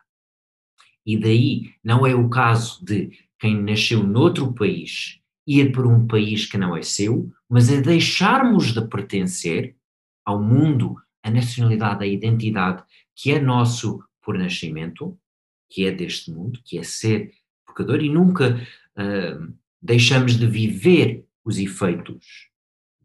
E 1.06 1.18
daí 1.18 1.74
não 1.84 2.06
é 2.06 2.14
o 2.14 2.30
caso 2.30 2.84
de 2.84 3.12
quem 3.40 3.62
nasceu 3.62 4.04
noutro 4.04 4.54
país 4.54 5.20
ir 5.46 5.72
para 5.72 5.88
um 5.88 6.06
país 6.06 6.46
que 6.46 6.58
não 6.58 6.76
é 6.76 6.82
seu, 6.82 7.32
mas 7.50 7.72
é 7.72 7.80
deixarmos 7.80 8.74
de 8.74 8.86
pertencer 8.86 9.76
ao 10.26 10.42
mundo, 10.42 10.98
a 11.24 11.32
nacionalidade, 11.32 12.04
a 12.04 12.08
identidade 12.08 12.84
que 13.16 13.32
é 13.32 13.40
nosso 13.40 14.04
por 14.22 14.38
nascimento, 14.38 15.18
que 15.70 15.86
é 15.86 15.92
deste 15.92 16.32
mundo, 16.32 16.60
que 16.66 16.78
é 16.78 16.84
ser 16.84 17.32
pecador, 17.66 18.02
e 18.02 18.10
nunca 18.10 18.62
uh, 18.98 19.54
deixamos 19.82 20.38
de 20.38 20.46
viver 20.46 21.26
os 21.46 21.58
efeitos 21.58 22.50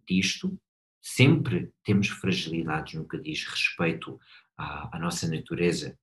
disto, 0.06 0.58
sempre 1.00 1.70
temos 1.84 2.08
fragilidades 2.08 2.94
no 2.94 3.06
que 3.06 3.18
diz 3.18 3.44
respeito 3.44 4.18
à, 4.56 4.96
à 4.96 4.98
nossa 4.98 5.28
natureza 5.28 5.98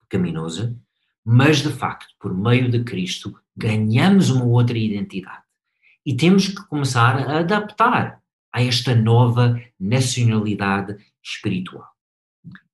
pecaminosa, 0.00 0.78
mas 1.24 1.58
de 1.62 1.70
facto, 1.70 2.14
por 2.20 2.32
meio 2.32 2.70
de 2.70 2.84
Cristo, 2.84 3.36
ganhamos 3.56 4.30
uma 4.30 4.44
outra 4.44 4.78
identidade. 4.78 5.42
E 6.04 6.14
temos 6.14 6.48
que 6.48 6.64
começar 6.68 7.28
a 7.28 7.40
adaptar 7.40 8.22
a 8.52 8.62
esta 8.62 8.94
nova 8.94 9.60
nacionalidade 9.78 10.96
espiritual. 11.22 11.90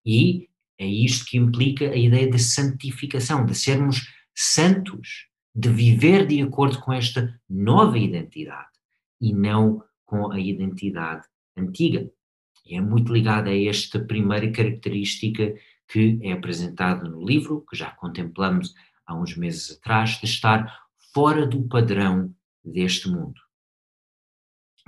E 0.04 0.48
é 0.78 0.86
isto 0.86 1.24
que 1.24 1.38
implica 1.38 1.90
a 1.90 1.96
ideia 1.96 2.30
de 2.30 2.38
santificação, 2.38 3.46
de 3.46 3.54
sermos 3.54 4.06
santos, 4.34 5.28
de 5.54 5.68
viver 5.68 6.26
de 6.26 6.42
acordo 6.42 6.78
com 6.80 6.92
esta 6.92 7.38
nova 7.48 7.98
identidade 7.98 8.68
e 9.20 9.32
não 9.32 9.82
com 10.04 10.30
a 10.30 10.38
identidade 10.38 11.26
antiga. 11.56 12.10
E 12.64 12.76
é 12.76 12.80
muito 12.80 13.12
ligada 13.12 13.50
a 13.50 13.56
esta 13.56 13.98
primeira 14.00 14.50
característica 14.50 15.54
que 15.88 16.18
é 16.22 16.32
apresentada 16.32 17.08
no 17.08 17.24
livro, 17.24 17.64
que 17.68 17.76
já 17.76 17.90
contemplamos 17.90 18.74
há 19.06 19.14
uns 19.14 19.36
meses 19.36 19.72
atrás, 19.72 20.18
de 20.18 20.26
estar 20.26 20.86
fora 21.12 21.46
do 21.46 21.62
padrão 21.68 22.34
deste 22.64 23.08
mundo. 23.08 23.40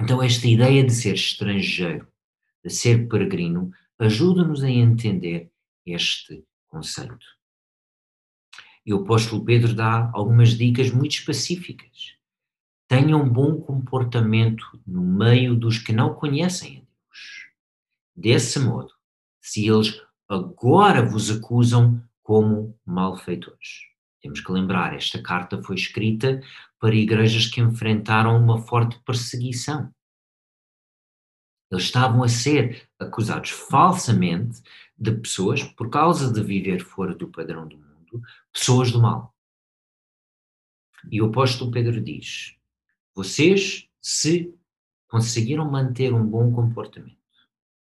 Então, 0.00 0.23
esta 0.23 0.47
ideia 0.47 0.85
de 0.85 0.93
ser 0.93 1.14
estrangeiro, 1.14 2.09
de 2.64 2.71
ser 2.71 3.09
peregrino, 3.09 3.71
ajuda-nos 3.99 4.62
a 4.62 4.71
entender 4.71 5.50
este 5.85 6.45
conceito. 6.66 7.26
E 8.87 8.93
o 8.93 9.02
apóstolo 9.02 9.45
Pedro 9.45 9.75
dá 9.75 10.11
algumas 10.12 10.57
dicas 10.57 10.90
muito 10.90 11.12
específicas 11.12 12.14
tenham 12.88 13.28
bom 13.28 13.61
comportamento 13.61 14.64
no 14.87 15.02
meio 15.02 15.57
dos 15.57 15.78
que 15.78 15.93
não 15.93 16.14
conhecem. 16.14 16.84
Desse 18.16 18.59
modo, 18.59 18.92
se 19.40 19.66
eles 19.66 20.00
agora 20.28 21.04
vos 21.04 21.30
acusam 21.30 22.02
como 22.23 22.78
malfeitores. 22.85 23.83
Temos 24.23 24.40
que 24.40 24.52
lembrar, 24.52 24.94
esta 24.94 25.23
carta 25.23 25.62
foi 25.62 25.76
escrita 25.76 26.40
para 26.78 26.94
igrejas 26.94 27.47
que 27.47 27.61
enfrentaram 27.61 28.37
uma 28.38 28.59
forte 28.59 28.99
perseguição. 29.04 29.92
Eles 31.71 31.85
estavam 31.85 32.23
a 32.23 32.28
ser 32.28 32.88
acusados 32.99 33.50
falsamente 33.50 34.62
de 34.97 35.12
pessoas, 35.12 35.62
por 35.62 35.90
causa 35.90 36.33
de 36.33 36.42
viver 36.42 36.80
fora 36.80 37.14
do 37.14 37.28
padrão 37.28 37.66
do 37.66 37.76
mundo, 37.76 38.23
pessoas 38.52 38.92
do 38.92 39.00
mal. 39.00 39.35
E 41.11 41.21
o 41.21 41.26
apóstolo 41.26 41.71
Pedro 41.71 42.00
diz: 42.00 42.56
vocês 43.14 43.88
se 44.00 44.54
conseguiram 45.09 45.71
manter 45.71 46.12
um 46.14 46.26
bom 46.26 46.52
comportamento. 46.52 47.24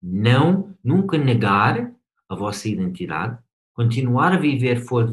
Não, 0.01 0.75
nunca 0.83 1.17
negar 1.17 1.93
a 2.27 2.35
vossa 2.35 2.69
identidade, 2.69 3.37
continuar 3.73 4.33
a 4.33 4.39
viver 4.39 4.81
fora 4.85 5.11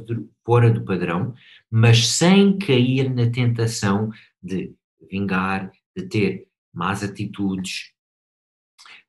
do, 0.70 0.84
padrão, 0.84 1.34
mas 1.70 2.08
sem 2.08 2.58
cair 2.58 3.12
na 3.12 3.30
tentação 3.30 4.10
de 4.42 4.74
vingar, 5.10 5.72
de 5.96 6.04
ter 6.04 6.48
más 6.72 7.02
atitudes, 7.02 7.92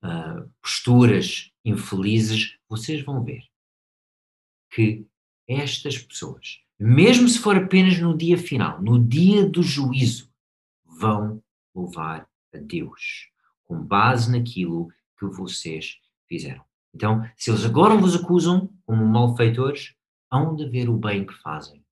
uh, 0.04 0.50
posturas 0.62 1.52
infelizes, 1.64 2.58
vocês 2.70 3.04
vão 3.04 3.24
ver 3.24 3.44
que 4.72 5.06
estas 5.48 5.98
pessoas, 5.98 6.60
mesmo 6.80 7.28
se 7.28 7.40
for 7.40 7.56
apenas 7.56 8.00
no 8.00 8.18
dia 8.18 8.38
final, 8.38 8.82
no 8.82 9.04
dia 9.04 9.46
do 9.46 9.64
juízo, 9.64 10.32
vão 10.86 11.42
louvar 11.74 12.28
a 12.54 12.58
Deus 12.58 13.30
com 13.66 13.82
base 13.82 14.32
naquilo 14.32 14.90
que 15.18 15.26
vocês 15.26 15.98
fizeram. 16.28 16.64
Então, 16.94 17.30
se 17.36 17.52
eles 17.52 17.66
agora 17.66 17.96
vos 17.96 18.16
acusam 18.16 18.74
como 18.86 19.06
malfeitores, 19.06 19.96
hão 20.32 20.56
de 20.56 20.68
ver 20.68 20.90
o 20.90 20.98
bem 20.98 21.26
que 21.26 21.34
fazem, 21.34 21.84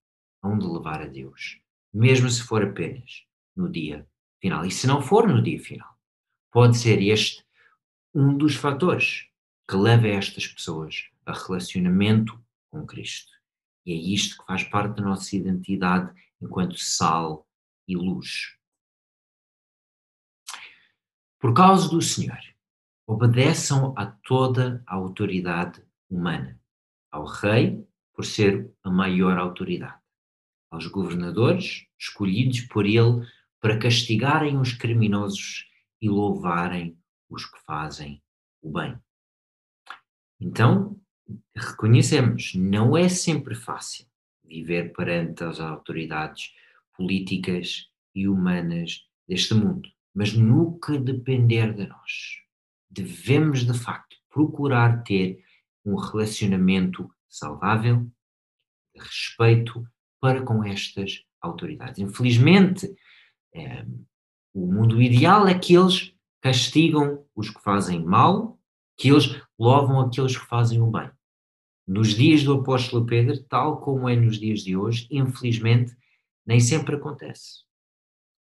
hão 0.41 0.58
de 0.58 0.65
levar 0.65 1.01
a 1.01 1.08
Deus, 1.08 1.60
mesmo 1.94 2.29
se 2.29 2.41
for 2.41 2.63
apenas 2.63 3.24
no 3.55 3.70
dia 3.70 4.08
final. 4.41 4.65
E 4.65 4.72
se 4.72 4.88
não 4.88 5.01
for 5.01 5.27
no 5.27 5.41
dia 5.41 5.60
final, 5.60 5.96
pode 6.51 6.77
ser 6.77 7.01
este 7.01 7.46
um 8.13 8.38
dos 8.38 8.55
fatores 8.55 9.27
que 9.67 9.75
leva 9.75 10.08
estas 10.08 10.48
pessoas 10.48 11.10
a 11.25 11.34
relacionamento 11.34 12.39
com 12.70 12.86
Cristo. 12.86 13.32
E 13.86 13.91
é 13.91 13.96
isto 13.96 14.38
que 14.38 14.46
faz 14.46 14.63
parte 14.63 14.96
da 14.96 15.03
nossa 15.03 15.36
identidade 15.36 16.13
enquanto 16.41 16.77
sal 16.77 17.48
e 17.88 17.96
luz. 17.96 18.55
Por 21.39 21.53
causa 21.53 21.89
do 21.89 22.01
Senhor, 22.01 22.39
obedeçam 23.07 23.93
a 23.95 24.05
toda 24.05 24.83
a 24.88 24.95
autoridade 24.95 25.83
humana, 26.09 26.59
ao 27.12 27.25
rei, 27.25 27.85
por 28.13 28.25
ser 28.25 28.71
a 28.83 28.89
maior 28.89 29.38
autoridade, 29.38 30.01
aos 30.71 30.88
governadores, 30.88 31.85
escolhidos 32.00 32.62
por 32.62 32.85
ele 32.85 33.27
para 33.59 33.77
castigarem 33.77 34.57
os 34.57 34.74
criminosos 34.74 35.65
e 36.01 36.09
louvarem 36.09 36.97
os 37.29 37.45
que 37.45 37.59
fazem 37.65 38.21
o 38.62 38.71
bem. 38.71 38.97
Então, 40.39 41.00
reconhecemos, 41.55 42.53
não 42.55 42.95
é 42.95 43.09
sempre 43.09 43.55
fácil 43.55 44.05
viver 44.43 44.93
perante 44.93 45.43
as 45.43 45.59
autoridades 45.59 46.53
políticas 46.95 47.89
e 48.13 48.27
humanas 48.27 49.05
deste 49.27 49.53
mundo, 49.53 49.89
mas 50.13 50.33
nunca 50.33 50.97
depender 50.97 51.74
de 51.74 51.88
nós. 51.88 52.44
Devemos, 52.95 53.65
de 53.65 53.77
facto, 53.77 54.15
procurar 54.29 55.03
ter 55.03 55.43
um 55.83 55.95
relacionamento 55.95 57.09
saudável, 57.27 58.09
de 58.95 59.01
respeito 59.01 59.85
para 60.21 60.41
com 60.41 60.63
estas 60.63 61.23
autoridades. 61.41 61.99
Infelizmente, 61.99 62.95
é, 63.53 63.85
o 64.53 64.65
mundo 64.65 65.01
ideal 65.01 65.47
é 65.47 65.57
que 65.57 65.75
eles 65.75 66.13
castigam 66.41 67.25
os 67.35 67.49
que 67.49 67.61
fazem 67.61 68.03
mal, 68.03 68.57
que 68.98 69.09
eles 69.09 69.41
louvam 69.59 70.00
aqueles 70.00 70.37
que 70.37 70.46
fazem 70.46 70.81
o 70.81 70.89
bem. 70.89 71.11
Nos 71.85 72.15
dias 72.15 72.43
do 72.43 72.53
apóstolo 72.53 73.05
Pedro, 73.05 73.43
tal 73.43 73.81
como 73.81 74.07
é 74.07 74.15
nos 74.15 74.39
dias 74.39 74.61
de 74.61 74.75
hoje, 74.77 75.07
infelizmente, 75.11 75.96
nem 76.46 76.59
sempre 76.59 76.96
acontece. 76.96 77.65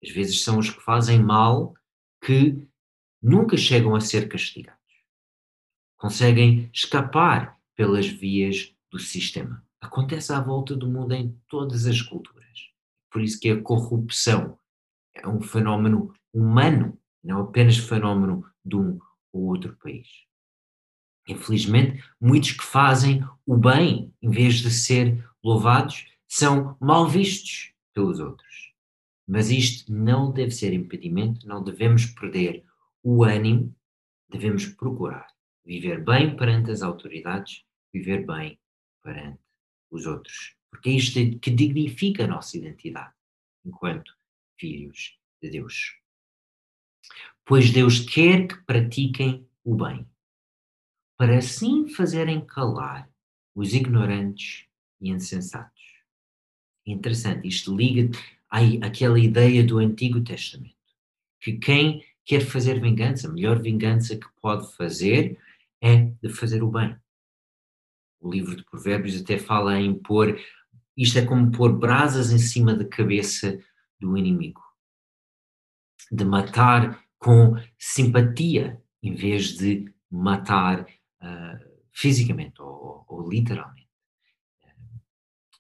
Às 0.04 0.12
vezes 0.12 0.44
são 0.44 0.60
os 0.60 0.70
que 0.70 0.82
fazem 0.82 1.22
mal 1.22 1.74
que 2.24 2.68
nunca 3.22 3.56
chegam 3.56 3.96
a 3.96 4.02
ser 4.02 4.28
castigados. 4.28 4.80
Conseguem 5.98 6.70
escapar 6.74 7.58
pelas 7.76 8.08
vias 8.08 8.74
do 8.90 8.98
sistema. 8.98 9.64
Acontece 9.80 10.34
à 10.34 10.40
volta 10.40 10.76
do 10.76 10.88
mundo 10.88 11.14
em 11.14 11.38
todas 11.48 11.86
as 11.86 12.02
culturas. 12.02 12.42
Por 13.12 13.22
isso 13.22 13.40
que 13.40 13.50
a 13.50 13.62
corrupção 13.62 14.58
é 15.14 15.28
um 15.28 15.42
fenómeno 15.42 16.14
humano, 16.34 16.98
não 17.24 17.42
apenas 17.42 17.78
fenómeno 17.78 18.46
de 18.64 18.76
um 18.76 19.00
ou 19.32 19.48
outro 19.48 19.76
país. 19.78 20.08
Infelizmente, 21.28 22.04
muitos 22.20 22.52
que 22.52 22.64
fazem 22.64 23.24
o 23.46 23.56
bem, 23.56 24.14
em 24.22 24.30
vez 24.30 24.56
de 24.56 24.72
ser 24.72 25.24
louvados, 25.44 26.08
são 26.28 26.76
mal 26.80 27.08
vistos 27.08 27.74
pelos 27.94 28.20
outros. 28.20 28.72
Mas 29.28 29.50
isto 29.50 29.92
não 29.94 30.32
deve 30.32 30.52
ser 30.52 30.74
impedimento, 30.74 31.48
não 31.48 31.64
devemos 31.64 32.06
perder 32.06 32.66
o 33.04 33.24
ânimo, 33.24 33.76
devemos 34.30 34.66
procurar 34.66 35.28
viver 35.66 36.04
bem 36.04 36.36
perante 36.36 36.72
as 36.72 36.82
autoridades, 36.82 37.64
viver 37.94 38.26
bem 38.26 38.60
perante 39.04 39.40
os 39.90 40.06
outros. 40.06 40.56
Porque 40.70 40.90
é 40.90 40.94
isto 40.94 41.40
que 41.40 41.52
dignifica 41.52 42.24
a 42.24 42.28
nossa 42.28 42.58
identidade 42.58 43.14
enquanto 43.66 44.16
filhos 44.58 45.20
de 45.42 45.50
Deus. 45.50 45.98
Pois 47.46 47.72
Deus 47.72 48.00
quer 48.00 48.48
que 48.48 48.56
pratiquem 48.64 49.48
o 49.64 49.76
bem, 49.76 50.08
para 51.18 51.38
assim 51.38 51.88
fazerem 51.90 52.46
calar 52.46 53.10
os 53.54 53.74
ignorantes 53.74 54.66
e 55.00 55.10
insensatos. 55.10 55.82
Interessante, 56.86 57.48
isto 57.48 57.76
liga 57.76 58.10
àquela 58.50 59.20
ideia 59.20 59.64
do 59.64 59.78
Antigo 59.78 60.24
Testamento, 60.24 60.76
que 61.40 61.58
quem 61.58 62.04
quer 62.26 62.42
fazer 62.42 62.80
vingança, 62.80 63.28
a 63.28 63.32
melhor 63.32 63.62
vingança 63.62 64.16
que 64.16 64.28
pode 64.42 64.72
fazer 64.76 65.40
é 65.82 66.12
de 66.22 66.30
fazer 66.30 66.64
o 66.64 66.72
bem. 66.72 66.96
O 68.20 68.32
livro 68.32 68.56
de 68.56 68.64
Provérbios 68.64 69.20
até 69.20 69.38
fala 69.38 69.80
em 69.80 69.94
pôr, 69.94 70.40
isto 70.96 71.18
é 71.18 71.26
como 71.26 71.52
pôr 71.52 71.78
brasas 71.78 72.32
em 72.32 72.38
cima 72.38 72.76
da 72.76 72.86
cabeça 72.86 73.60
do 74.00 74.16
inimigo. 74.18 74.62
De 76.12 76.24
matar 76.24 77.04
com 77.18 77.56
simpatia, 77.78 78.82
em 79.02 79.16
vez 79.16 79.58
de 79.58 79.92
matar 80.10 80.82
uh, 80.84 81.72
fisicamente 81.92 82.62
ou, 82.62 83.06
ou, 83.08 83.30
literalmente. 83.30 83.90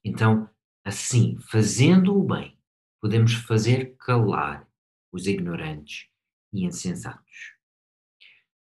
Então, 0.03 0.49
assim, 0.83 1.37
fazendo 1.39 2.17
o 2.17 2.23
bem, 2.23 2.57
podemos 2.99 3.33
fazer 3.33 3.95
calar 3.97 4.67
os 5.11 5.25
ignorantes 5.25 6.10
e 6.53 6.65
insensatos. 6.65 7.55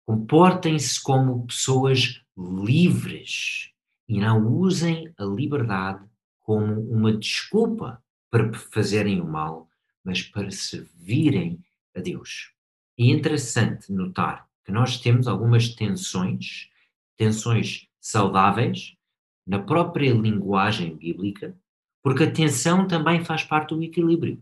Comportem-se 0.05 1.01
como 1.01 1.45
pessoas 1.45 2.21
livres 2.37 3.71
e 4.07 4.19
não 4.19 4.45
usem 4.47 5.13
a 5.17 5.23
liberdade 5.23 6.05
como 6.39 6.81
uma 6.91 7.15
desculpa 7.15 8.03
para 8.29 8.51
fazerem 8.53 9.21
o 9.21 9.25
mal, 9.25 9.69
mas 10.03 10.21
para 10.21 10.51
servirem 10.51 11.63
a 11.95 11.99
Deus. 11.99 12.51
É 12.97 13.05
interessante 13.05 13.91
notar 13.91 14.47
que 14.65 14.71
nós 14.71 14.99
temos 14.99 15.27
algumas 15.27 15.69
tensões, 15.69 16.69
tensões 17.17 17.87
saudáveis, 17.99 18.95
na 19.45 19.59
própria 19.59 20.13
linguagem 20.13 20.95
bíblica, 20.95 21.57
porque 22.03 22.23
a 22.23 22.31
tensão 22.31 22.87
também 22.87 23.23
faz 23.23 23.43
parte 23.43 23.75
do 23.75 23.83
equilíbrio. 23.83 24.41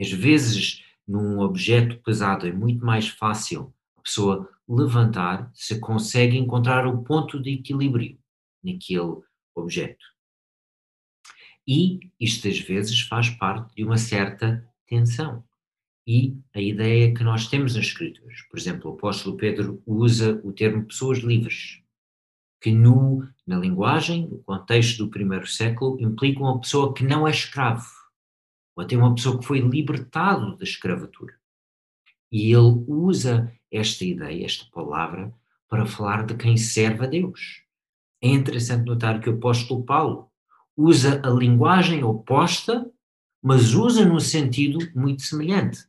Às 0.00 0.10
vezes, 0.10 0.82
num 1.10 1.40
objeto 1.40 2.00
pesado 2.04 2.46
é 2.46 2.52
muito 2.52 2.86
mais 2.86 3.08
fácil 3.08 3.74
a 3.96 4.02
pessoa 4.02 4.48
levantar 4.68 5.50
se 5.52 5.80
consegue 5.80 6.38
encontrar 6.38 6.86
o 6.86 7.02
ponto 7.02 7.42
de 7.42 7.50
equilíbrio 7.50 8.16
naquele 8.62 9.20
objeto. 9.52 10.04
E 11.66 11.98
isto 12.18 12.46
às 12.46 12.60
vezes 12.60 13.00
faz 13.00 13.28
parte 13.28 13.74
de 13.74 13.82
uma 13.82 13.98
certa 13.98 14.64
tensão. 14.86 15.42
E 16.06 16.38
a 16.54 16.60
ideia 16.60 17.12
que 17.12 17.24
nós 17.24 17.48
temos 17.48 17.74
nas 17.74 17.86
escrituras, 17.86 18.42
por 18.48 18.58
exemplo, 18.58 18.90
o 18.90 18.94
apóstolo 18.94 19.36
Pedro 19.36 19.82
usa 19.84 20.40
o 20.44 20.52
termo 20.52 20.86
pessoas 20.86 21.18
livres, 21.18 21.82
que 22.62 22.70
no, 22.70 23.28
na 23.44 23.58
linguagem, 23.58 24.28
no 24.28 24.38
contexto 24.44 25.04
do 25.04 25.10
primeiro 25.10 25.46
século, 25.46 26.00
implica 26.00 26.40
uma 26.40 26.60
pessoa 26.60 26.94
que 26.94 27.04
não 27.04 27.26
é 27.26 27.30
escravo, 27.30 27.99
ou 28.76 28.82
até 28.82 28.96
uma 28.96 29.14
pessoa 29.14 29.38
que 29.38 29.46
foi 29.46 29.60
libertado 29.60 30.56
da 30.56 30.64
escravatura. 30.64 31.34
E 32.30 32.52
ele 32.52 32.84
usa 32.86 33.52
esta 33.70 34.04
ideia, 34.04 34.44
esta 34.44 34.66
palavra, 34.70 35.32
para 35.68 35.86
falar 35.86 36.24
de 36.26 36.34
quem 36.34 36.56
serve 36.56 37.04
a 37.04 37.08
Deus. 37.08 37.62
É 38.22 38.28
interessante 38.28 38.86
notar 38.86 39.20
que 39.20 39.30
o 39.30 39.34
apóstolo 39.34 39.84
Paulo 39.84 40.30
usa 40.76 41.20
a 41.24 41.30
linguagem 41.30 42.04
oposta, 42.04 42.90
mas 43.42 43.74
usa 43.74 44.04
num 44.04 44.20
sentido 44.20 44.78
muito 44.94 45.22
semelhante. 45.22 45.84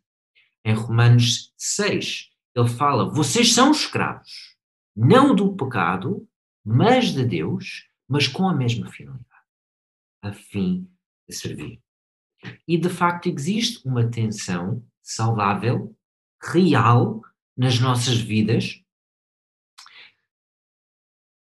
Em 0.63 0.73
Romanos 0.73 1.53
6, 1.57 2.29
ele 2.55 2.69
fala: 2.69 3.09
vocês 3.09 3.53
são 3.53 3.71
escravos, 3.71 4.55
não 4.95 5.35
do 5.35 5.55
pecado, 5.55 6.27
mas 6.63 7.13
de 7.13 7.25
Deus, 7.25 7.87
mas 8.07 8.27
com 8.27 8.47
a 8.47 8.53
mesma 8.53 8.89
finalidade, 8.91 9.25
a 10.21 10.31
fim 10.31 10.89
de 11.27 11.35
servir. 11.35 11.81
E 12.67 12.77
de 12.77 12.89
facto 12.89 13.27
existe 13.27 13.87
uma 13.87 14.09
tensão 14.09 14.85
saudável 15.01 15.95
real 16.41 17.21
nas 17.55 17.79
nossas 17.79 18.19
vidas. 18.19 18.83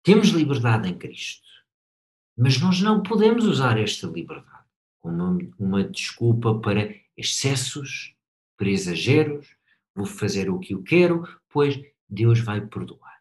Temos 0.04 0.30
liberdade 0.30 0.90
em 0.90 0.98
Cristo, 0.98 1.48
mas 2.36 2.60
nós 2.60 2.82
não 2.82 3.04
podemos 3.04 3.46
usar 3.46 3.78
esta 3.78 4.08
liberdade 4.08 4.62
como 5.02 5.52
uma, 5.58 5.84
desculpa 5.84 6.60
para 6.60 6.94
excessos, 7.18 8.16
para 8.56 8.70
exageros, 8.70 9.56
vou 9.96 10.06
fazer 10.06 10.50
o 10.50 10.60
que 10.60 10.74
eu 10.74 10.84
quero, 10.84 11.28
pois 11.50 11.82
Deus 12.08 12.40
vai 12.40 12.66
perdoar. 12.66 13.20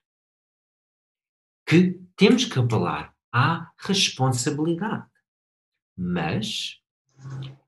Que 1.66 1.98
temos 2.16 2.44
que 2.44 2.58
apelar 2.58 3.14
à 3.32 3.72
responsabilidade. 3.78 5.08
Mas 5.96 6.80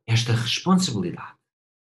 esta 0.06 0.32
responsabilidade 0.32 1.34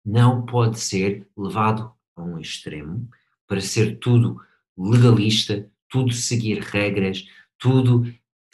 não 0.06 0.46
pode 0.46 0.80
ser 0.80 1.28
levado 1.38 1.92
a 2.16 2.22
um 2.22 2.40
extremo 2.40 3.10
para 3.48 3.62
ser 3.62 3.98
tudo 4.00 4.40
legalista, 4.78 5.70
tudo 5.90 6.14
seguir 6.14 6.60
regras, 6.60 7.26
tudo 7.58 8.04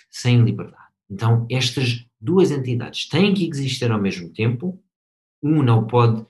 sem 0.09 0.43
liberdade. 0.43 0.91
Então, 1.09 1.45
estas 1.49 2.05
duas 2.19 2.51
entidades 2.51 3.07
têm 3.07 3.33
que 3.33 3.47
existir 3.47 3.91
ao 3.91 4.01
mesmo 4.01 4.29
tempo. 4.29 4.81
Um 5.41 5.61
não 5.61 5.85
pode 5.87 6.25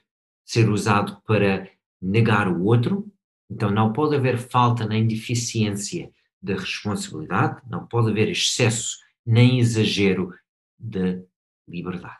ser 0.45 0.69
usado 0.69 1.21
para 1.25 1.69
negar 2.01 2.47
o 2.47 2.63
outro, 2.63 3.11
então 3.49 3.69
não 3.69 3.93
pode 3.93 4.15
haver 4.15 4.37
falta 4.37 4.87
nem 4.87 5.05
deficiência 5.05 6.11
da 6.41 6.55
responsabilidade, 6.55 7.61
não 7.69 7.85
pode 7.85 8.09
haver 8.09 8.29
excesso 8.29 8.97
nem 9.25 9.59
exagero 9.59 10.33
da 10.79 11.21
liberdade. 11.67 12.17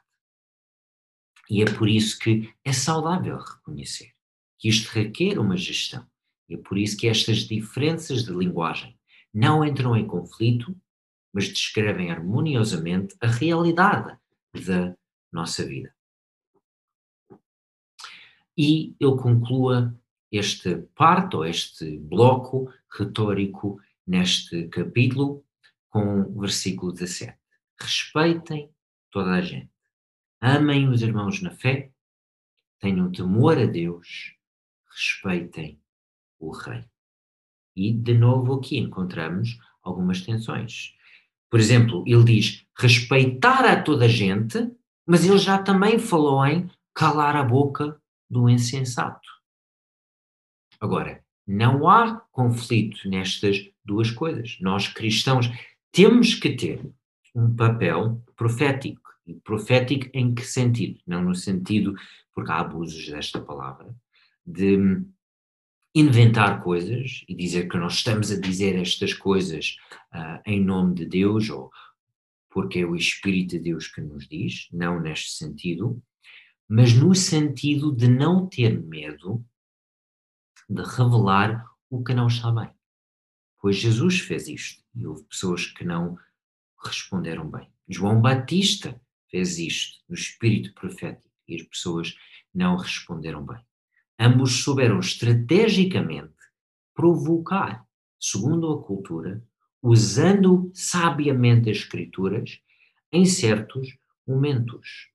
E 1.51 1.61
é 1.61 1.65
por 1.65 1.89
isso 1.89 2.17
que 2.17 2.49
é 2.63 2.71
saudável 2.71 3.37
reconhecer 3.37 4.13
que 4.57 4.69
isto 4.69 4.87
requer 4.89 5.37
uma 5.37 5.57
gestão. 5.57 6.07
E 6.47 6.53
é 6.53 6.57
por 6.57 6.77
isso 6.77 6.95
que 6.95 7.09
estas 7.09 7.39
diferenças 7.39 8.23
de 8.23 8.31
linguagem 8.31 8.97
não 9.33 9.65
entram 9.65 9.93
em 9.97 10.07
conflito, 10.07 10.73
mas 11.33 11.49
descrevem 11.49 12.09
harmoniosamente 12.09 13.17
a 13.19 13.27
realidade 13.27 14.17
da 14.65 14.95
nossa 15.29 15.65
vida. 15.65 15.93
E 18.57 18.95
eu 18.97 19.17
conclua 19.17 19.93
este 20.31 20.77
parte, 20.95 21.35
ou 21.35 21.45
este 21.45 21.97
bloco 21.97 22.73
retórico 22.97 23.77
neste 24.07 24.69
capítulo, 24.69 25.43
com 25.89 26.21
o 26.21 26.39
versículo 26.39 26.93
17. 26.93 27.37
Respeitem 27.77 28.73
toda 29.11 29.31
a 29.31 29.41
gente. 29.41 29.80
Amem 30.41 30.89
os 30.89 31.03
irmãos 31.03 31.39
na 31.41 31.51
fé, 31.51 31.91
tenham 32.79 33.11
temor 33.11 33.59
a 33.59 33.65
Deus, 33.65 34.35
respeitem 34.89 35.79
o 36.39 36.51
Rei. 36.51 36.83
E, 37.75 37.93
de 37.93 38.15
novo, 38.17 38.55
aqui 38.55 38.79
encontramos 38.79 39.59
algumas 39.83 40.21
tensões. 40.21 40.95
Por 41.47 41.59
exemplo, 41.59 42.03
ele 42.07 42.23
diz 42.23 42.65
respeitar 42.75 43.65
a 43.65 43.81
toda 43.81 44.05
a 44.05 44.07
gente, 44.07 44.71
mas 45.05 45.23
ele 45.25 45.37
já 45.37 45.61
também 45.61 45.99
falou 45.99 46.43
em 46.43 46.67
calar 46.93 47.35
a 47.35 47.43
boca 47.43 48.01
do 48.27 48.49
insensato. 48.49 49.29
Agora, 50.79 51.23
não 51.45 51.87
há 51.87 52.19
conflito 52.31 53.07
nestas 53.07 53.69
duas 53.85 54.09
coisas. 54.09 54.57
Nós 54.59 54.87
cristãos 54.87 55.47
temos 55.91 56.33
que 56.33 56.55
ter 56.55 56.83
um 57.35 57.55
papel 57.55 58.21
profético. 58.35 59.00
Profético 59.43 60.09
em 60.13 60.33
que 60.33 60.43
sentido? 60.43 60.99
Não 61.05 61.21
no 61.21 61.35
sentido, 61.35 61.95
porque 62.33 62.51
há 62.51 62.59
abusos 62.59 63.07
desta 63.07 63.39
palavra, 63.41 63.95
de 64.45 65.03
inventar 65.93 66.63
coisas 66.63 67.23
e 67.27 67.35
dizer 67.35 67.67
que 67.67 67.77
nós 67.77 67.95
estamos 67.95 68.31
a 68.31 68.39
dizer 68.39 68.75
estas 68.79 69.13
coisas 69.13 69.77
uh, 70.13 70.41
em 70.45 70.63
nome 70.63 70.95
de 70.95 71.05
Deus 71.05 71.49
ou 71.49 71.69
porque 72.49 72.79
é 72.79 72.85
o 72.85 72.95
Espírito 72.95 73.51
de 73.51 73.59
Deus 73.59 73.87
que 73.87 74.01
nos 74.01 74.27
diz, 74.27 74.67
não 74.71 74.99
neste 74.99 75.31
sentido, 75.31 76.01
mas 76.67 76.93
no 76.93 77.15
sentido 77.15 77.93
de 77.93 78.07
não 78.07 78.47
ter 78.47 78.81
medo 78.81 79.43
de 80.69 80.81
revelar 80.81 81.65
o 81.89 82.03
que 82.03 82.13
não 82.13 82.27
está 82.27 82.51
bem. 82.51 82.69
Pois 83.59 83.77
Jesus 83.77 84.19
fez 84.19 84.47
isto 84.47 84.83
e 84.95 85.05
houve 85.05 85.23
pessoas 85.23 85.65
que 85.65 85.83
não 85.83 86.17
responderam 86.83 87.49
bem. 87.49 87.69
João 87.87 88.21
Batista 88.21 88.99
fez 89.31 89.57
isto 89.57 89.99
no 90.07 90.13
espírito 90.15 90.73
profético 90.73 91.31
e 91.47 91.55
as 91.55 91.63
pessoas 91.63 92.15
não 92.53 92.75
responderam 92.75 93.45
bem. 93.45 93.59
Ambos 94.19 94.63
souberam 94.63 94.99
estrategicamente 94.99 96.35
provocar, 96.93 97.83
segundo 98.19 98.71
a 98.71 98.83
cultura, 98.83 99.43
usando 99.81 100.69
sabiamente 100.75 101.71
as 101.71 101.77
escrituras 101.77 102.61
em 103.11 103.25
certos 103.25 103.97
momentos. 104.27 105.09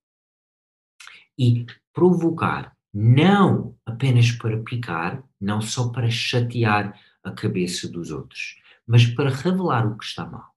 E 1.38 1.66
provocar 1.92 2.76
não 2.92 3.76
apenas 3.85 4.33
para 4.33 4.62
picar, 4.62 5.22
não 5.40 5.61
só 5.61 5.90
para 5.90 6.11
chatear 6.11 6.98
a 7.22 7.31
cabeça 7.31 7.88
dos 7.88 8.11
outros, 8.11 8.61
mas 8.87 9.05
para 9.05 9.31
revelar 9.31 9.87
o 9.87 9.98
que 9.98 10.05
está 10.05 10.24
mal, 10.24 10.55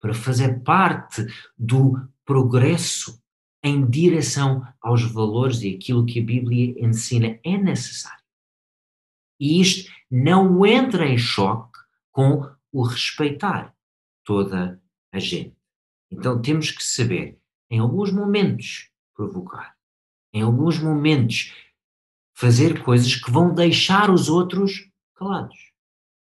para 0.00 0.12
fazer 0.12 0.62
parte 0.62 1.26
do 1.56 2.06
progresso 2.30 3.20
em 3.60 3.84
direção 3.90 4.64
aos 4.80 5.02
valores 5.02 5.62
e 5.62 5.74
aquilo 5.74 6.06
que 6.06 6.20
a 6.20 6.24
Bíblia 6.24 6.76
ensina 6.78 7.40
é 7.42 7.58
necessário. 7.58 8.22
E 9.40 9.60
isto 9.60 9.90
não 10.08 10.64
entra 10.64 11.08
em 11.08 11.18
choque 11.18 11.76
com 12.12 12.48
o 12.70 12.82
respeitar 12.84 13.74
toda 14.24 14.80
a 15.12 15.18
gente. 15.18 15.56
Então 16.08 16.40
temos 16.40 16.70
que 16.70 16.84
saber, 16.84 17.36
em 17.68 17.80
alguns 17.80 18.12
momentos, 18.12 18.92
provocar, 19.12 19.76
em 20.32 20.42
alguns 20.42 20.78
momentos, 20.78 21.52
fazer 22.32 22.84
coisas 22.84 23.16
que 23.16 23.28
vão 23.28 23.52
deixar 23.52 24.08
os 24.08 24.28
outros 24.28 24.88
calados. 25.16 25.72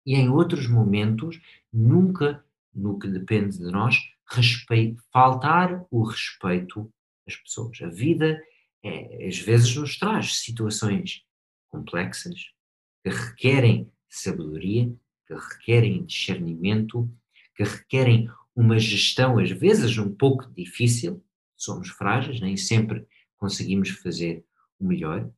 E 0.06 0.16
em 0.16 0.28
outros 0.28 0.68
momentos, 0.68 1.40
nunca, 1.72 2.44
no 2.76 3.00
que 3.00 3.08
depende 3.08 3.58
de 3.58 3.72
nós, 3.72 3.96
respeito, 4.30 5.04
faltar 5.12 5.86
o 5.92 6.04
respeito 6.04 6.92
às 7.28 7.36
pessoas. 7.36 7.82
A 7.82 7.88
vida, 7.88 8.42
é, 8.84 9.28
às 9.28 9.40
vezes, 9.40 9.76
nos 9.76 9.98
traz 9.98 10.38
situações 10.38 11.24
complexas 11.70 12.52
que 13.04 13.10
requerem 13.10 13.92
sabedoria, 14.10 14.94
que 15.28 15.34
requerem 15.34 16.06
discernimento, 16.06 17.10
que 17.56 17.64
requerem 17.64 18.30
uma 18.56 18.78
gestão, 18.78 19.40
às 19.40 19.50
vezes, 19.50 19.98
um 19.98 20.14
pouco 20.14 20.52
difícil. 20.54 21.24
Somos 21.56 21.90
frágeis, 21.90 22.40
nem 22.40 22.58
sempre 22.58 23.08
conseguimos 23.38 23.90
fazer 23.90 24.46
o 24.80 24.86
melhor, 24.86 25.30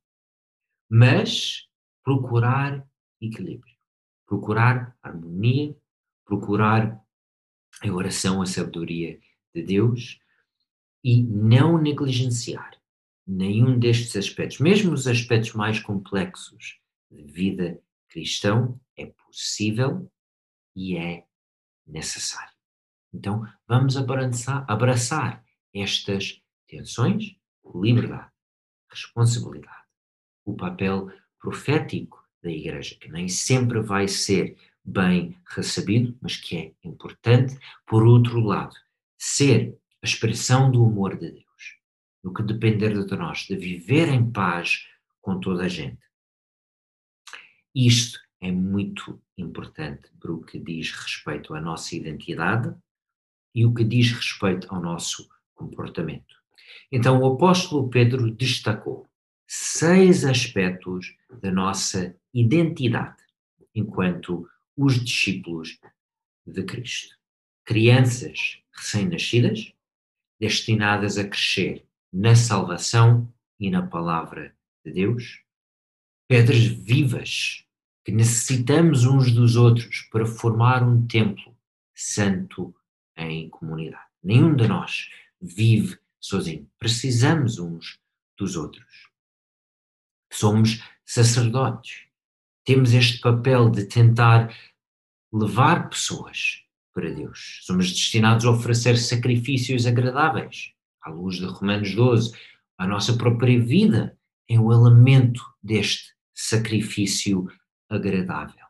mas 0.89 1.67
procurar 2.03 2.85
equilíbrio, 3.21 3.75
procurar 4.25 4.95
harmonia, 5.01 5.75
procurar 6.25 7.04
a 7.81 7.91
oração, 7.91 8.41
a 8.41 8.45
sabedoria 8.45 9.19
de 9.53 9.63
Deus 9.63 10.19
e 11.03 11.23
não 11.23 11.81
negligenciar 11.81 12.71
nenhum 13.27 13.77
destes 13.77 14.15
aspectos, 14.15 14.59
mesmo 14.59 14.93
os 14.93 15.07
aspectos 15.07 15.53
mais 15.53 15.79
complexos 15.79 16.79
de 17.09 17.23
vida 17.23 17.81
cristão, 18.09 18.79
é 18.97 19.07
possível 19.07 20.11
e 20.75 20.97
é 20.97 21.25
necessário. 21.85 22.53
Então, 23.13 23.45
vamos 23.67 23.97
abraçar, 23.97 24.65
abraçar 24.67 25.43
estas 25.73 26.41
tensões, 26.67 27.35
liberdade, 27.73 28.31
responsabilidade 28.89 29.85
o 30.45 30.53
papel 30.55 31.11
profético 31.39 32.23
da 32.41 32.51
Igreja, 32.51 32.95
que 32.95 33.11
nem 33.11 33.27
sempre 33.27 33.81
vai 33.81 34.07
ser 34.07 34.55
bem 34.85 35.37
recebido, 35.47 36.17
mas 36.21 36.37
que 36.37 36.57
é 36.57 36.73
importante. 36.83 37.57
Por 37.87 38.05
outro 38.05 38.39
lado, 38.39 38.75
ser 39.17 39.77
a 40.01 40.05
expressão 40.05 40.71
do 40.71 40.85
amor 40.85 41.17
de 41.17 41.31
Deus, 41.31 41.79
no 42.23 42.33
que 42.33 42.43
depender 42.43 42.93
de 42.93 43.15
nós, 43.15 43.39
de 43.39 43.55
viver 43.55 44.09
em 44.09 44.31
paz 44.31 44.85
com 45.21 45.39
toda 45.39 45.63
a 45.63 45.67
gente. 45.67 46.03
Isto 47.73 48.19
é 48.39 48.51
muito 48.51 49.19
importante 49.37 50.09
para 50.19 50.31
o 50.31 50.43
que 50.43 50.59
diz 50.59 50.91
respeito 50.91 51.53
à 51.55 51.59
nossa 51.59 51.95
identidade 51.95 52.73
e 53.53 53.65
o 53.65 53.73
que 53.73 53.83
diz 53.83 54.11
respeito 54.11 54.73
ao 54.73 54.81
nosso 54.81 55.27
comportamento. 55.53 56.35
Então, 56.91 57.19
o 57.19 57.33
apóstolo 57.33 57.89
Pedro 57.89 58.29
destacou 58.31 59.07
seis 59.47 60.25
aspectos 60.25 61.15
da 61.41 61.51
nossa 61.51 62.15
identidade 62.33 63.23
enquanto 63.73 64.47
os 64.75 65.03
discípulos 65.03 65.79
de 66.45 66.63
Cristo. 66.63 67.15
Crianças 67.63 68.61
recém-nascidas, 68.71 69.73
destinadas 70.39 71.17
a 71.17 71.27
crescer 71.27 71.85
na 72.11 72.35
salvação 72.35 73.31
e 73.59 73.69
na 73.69 73.85
palavra 73.85 74.55
de 74.85 74.91
Deus. 74.91 75.41
pedras 76.27 76.63
vivas 76.65 77.65
que 78.03 78.11
necessitamos 78.11 79.05
uns 79.05 79.31
dos 79.31 79.55
outros 79.55 80.01
para 80.11 80.25
formar 80.25 80.83
um 80.83 81.05
templo 81.07 81.55
santo 81.93 82.75
em 83.15 83.49
comunidade. 83.49 84.05
Nenhum 84.23 84.55
de 84.55 84.67
nós 84.67 85.09
vive 85.41 85.97
sozinho. 86.19 86.69
Precisamos 86.77 87.59
uns 87.59 87.99
dos 88.37 88.55
outros. 88.55 89.09
Somos 90.31 90.83
sacerdotes. 91.05 92.05
Temos 92.65 92.93
este 92.93 93.19
papel 93.19 93.69
de 93.69 93.85
tentar 93.85 94.51
levar 95.31 95.87
pessoas 95.87 96.63
para 96.91 97.11
Deus. 97.11 97.59
Somos 97.61 97.91
destinados 97.91 98.43
a 98.43 98.49
oferecer 98.49 98.97
sacrifícios 98.97 99.85
agradáveis. 99.85 100.71
À 100.99 101.11
luz 101.11 101.35
de 101.35 101.45
Romanos 101.45 101.93
12, 101.93 102.35
a 102.75 102.87
nossa 102.87 103.15
própria 103.15 103.59
vida 103.59 104.17
é 104.49 104.59
o 104.59 104.73
elemento 104.73 105.43
deste 105.61 106.15
sacrifício 106.33 107.47
agradável. 107.87 108.65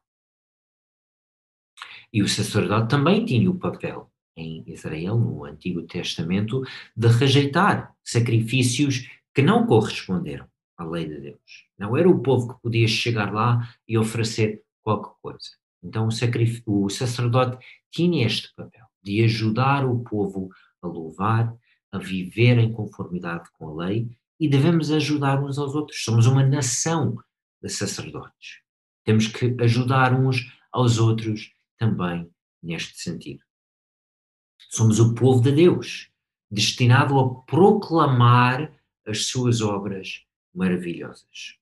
E 2.12 2.22
o 2.22 2.28
sacerdote 2.28 2.90
também 2.90 3.26
tinha 3.26 3.50
o 3.50 3.58
papel 3.58 4.12
em 4.36 4.62
Israel, 4.68 5.18
no 5.18 5.46
Antigo 5.46 5.84
Testamento, 5.84 6.62
de 6.98 7.08
rejeitar 7.08 7.96
sacrifícios 8.04 9.10
que 9.34 9.42
não 9.42 9.66
corresponderam 9.66 10.50
à 10.78 10.84
lei 10.84 11.08
de 11.08 11.20
Deus. 11.20 11.68
Não 11.78 11.96
era 11.96 12.10
o 12.10 12.22
povo 12.22 12.54
que 12.54 12.62
podia 12.62 12.88
chegar 12.88 13.34
lá 13.34 13.74
e 13.88 13.98
oferecer 13.98 14.64
qualquer 14.82 15.14
coisa. 15.22 15.50
Então 15.84 16.08
o, 16.08 16.86
o 16.86 16.90
sacerdote 16.90 17.64
tinha 17.92 18.26
este 18.26 18.54
papel 18.56 18.86
de 19.04 19.24
ajudar 19.24 19.86
o 19.86 20.04
povo 20.04 20.50
a 20.82 20.88
louvar, 20.88 21.56
a 21.92 21.98
viver 21.98 22.58
em 22.58 22.72
conformidade 22.72 23.50
com 23.54 23.70
a 23.70 23.86
lei 23.86 24.10
e 24.40 24.50
devemos 24.50 24.92
ajudar 24.92 25.42
uns 25.44 25.58
aos 25.58 25.76
outros. 25.76 26.04
Somos 26.04 26.26
uma 26.26 26.44
nação 26.44 27.16
de 27.62 27.70
sacerdotes. 27.70 28.62
Temos 29.04 29.28
que 29.28 29.56
ajudar 29.62 30.14
uns 30.14 30.52
aos 30.72 30.98
outros 30.98 31.54
também 31.78 32.30
neste 32.62 33.00
sentido. 33.00 33.44
Somos 34.72 35.00
o 35.00 35.14
povo 35.14 35.42
de 35.42 35.52
Deus, 35.52 36.10
destinado 36.50 37.20
a 37.20 37.36
proclamar 37.44 38.74
as 39.06 39.28
suas 39.28 39.62
obras 39.62 40.26
maravilhosas. 40.56 41.58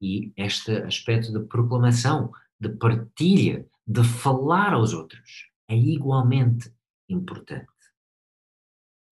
E 0.00 0.32
este 0.36 0.72
aspecto 0.82 1.32
de 1.32 1.46
proclamação, 1.46 2.32
de 2.60 2.68
partilha, 2.68 3.66
de 3.86 4.04
falar 4.04 4.72
aos 4.74 4.92
outros, 4.92 5.48
é 5.68 5.76
igualmente 5.76 6.72
importante. 7.08 7.66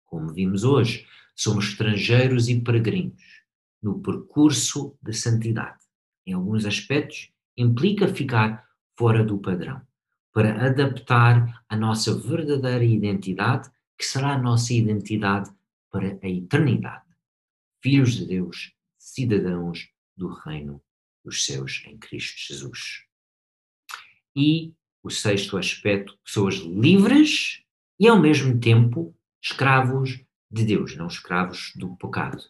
Como 0.06 0.32
vimos 0.32 0.64
hoje, 0.64 1.06
somos 1.36 1.68
estrangeiros 1.68 2.48
e 2.48 2.60
peregrinos 2.60 3.22
no 3.82 4.00
percurso 4.00 4.96
de 5.02 5.12
santidade. 5.12 5.78
Em 6.26 6.32
alguns 6.32 6.64
aspectos, 6.64 7.32
implica 7.56 8.08
ficar 8.08 8.68
fora 8.96 9.24
do 9.24 9.38
padrão 9.38 9.80
para 10.32 10.66
adaptar 10.66 11.64
a 11.68 11.76
nossa 11.76 12.14
verdadeira 12.14 12.84
identidade, 12.84 13.70
que 13.98 14.04
será 14.04 14.34
a 14.34 14.38
nossa 14.38 14.72
identidade 14.72 15.50
para 15.90 16.18
a 16.22 16.28
eternidade. 16.28 17.04
Filhos 17.82 18.14
de 18.14 18.26
Deus, 18.26 18.72
cidadãos 19.00 19.88
do 20.14 20.28
reino 20.28 20.82
dos 21.24 21.46
céus 21.46 21.82
em 21.86 21.96
Cristo 21.96 22.38
Jesus. 22.38 23.04
E 24.36 24.74
o 25.02 25.08
sexto 25.08 25.56
aspecto, 25.56 26.18
pessoas 26.22 26.56
livres 26.56 27.64
e 27.98 28.06
ao 28.06 28.20
mesmo 28.20 28.60
tempo 28.60 29.16
escravos 29.42 30.20
de 30.50 30.64
Deus, 30.64 30.94
não 30.96 31.06
escravos 31.06 31.72
do 31.74 31.96
pecado. 31.96 32.42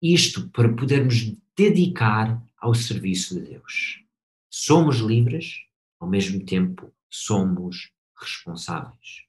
Isto 0.00 0.50
para 0.50 0.74
podermos 0.74 1.34
dedicar 1.56 2.42
ao 2.58 2.74
serviço 2.74 3.34
de 3.34 3.52
Deus. 3.52 4.04
Somos 4.50 4.98
livres, 4.98 5.62
ao 5.98 6.08
mesmo 6.08 6.44
tempo 6.44 6.94
somos 7.08 7.92
responsáveis. 8.20 9.24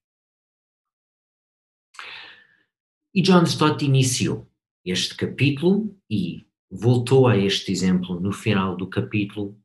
E 3.13 3.21
John 3.21 3.43
Stott 3.43 3.85
iniciou 3.85 4.51
este 4.85 5.15
capítulo 5.15 5.97
e 6.09 6.45
voltou 6.69 7.27
a 7.27 7.37
este 7.37 7.71
exemplo 7.71 8.19
no 8.19 8.31
final 8.31 8.75
do 8.75 8.87
capítulo 8.87 9.57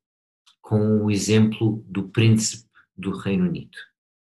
com 0.60 1.04
o 1.04 1.10
exemplo 1.10 1.84
do 1.88 2.08
príncipe 2.08 2.68
do 2.96 3.10
Reino 3.10 3.46
Unido. 3.46 3.76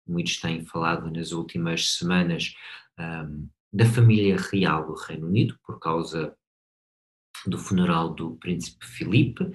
Muitos 0.05 0.37
têm 0.37 0.65
falado 0.65 1.09
nas 1.09 1.31
últimas 1.31 1.93
semanas 1.93 2.53
um, 2.99 3.47
da 3.71 3.85
família 3.85 4.37
real 4.51 4.85
do 4.85 4.93
Reino 4.93 5.27
Unido 5.27 5.57
por 5.65 5.79
causa 5.79 6.35
do 7.47 7.57
funeral 7.57 8.13
do 8.13 8.35
príncipe 8.35 8.85
Filipe 8.85 9.51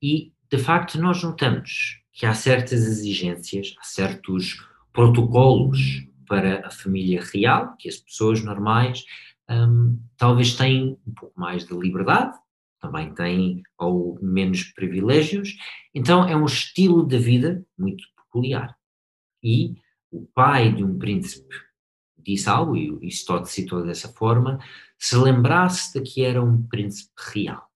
e 0.00 0.32
de 0.50 0.58
facto 0.58 1.00
nós 1.00 1.22
notamos 1.22 2.00
que 2.12 2.26
há 2.26 2.34
certas 2.34 2.82
exigências, 2.84 3.74
há 3.78 3.84
certos 3.84 4.64
protocolos 4.92 6.06
para 6.26 6.66
a 6.66 6.70
família 6.70 7.22
real, 7.22 7.76
que 7.78 7.88
as 7.88 7.96
pessoas 7.96 8.42
normais 8.42 9.04
um, 9.50 9.98
talvez 10.16 10.56
têm 10.56 10.98
um 11.06 11.14
pouco 11.14 11.38
mais 11.38 11.64
de 11.64 11.74
liberdade, 11.74 12.38
também 12.80 13.12
têm 13.14 13.62
ou 13.78 14.18
menos 14.22 14.64
privilégios, 14.64 15.56
então 15.94 16.26
é 16.28 16.36
um 16.36 16.44
estilo 16.44 17.06
de 17.06 17.18
vida 17.18 17.64
muito 17.76 18.04
peculiar. 18.16 18.76
E 19.42 19.76
o 20.10 20.26
pai 20.26 20.72
de 20.72 20.84
um 20.84 20.98
príncipe 20.98 21.54
disse 22.16 22.48
algo, 22.48 22.76
e 22.76 23.08
Stott 23.08 23.48
citou 23.48 23.82
dessa 23.82 24.08
forma, 24.08 24.58
se 24.98 25.16
lembrasse 25.16 25.98
de 25.98 26.02
que 26.02 26.22
era 26.22 26.42
um 26.42 26.62
príncipe 26.62 27.12
real, 27.32 27.70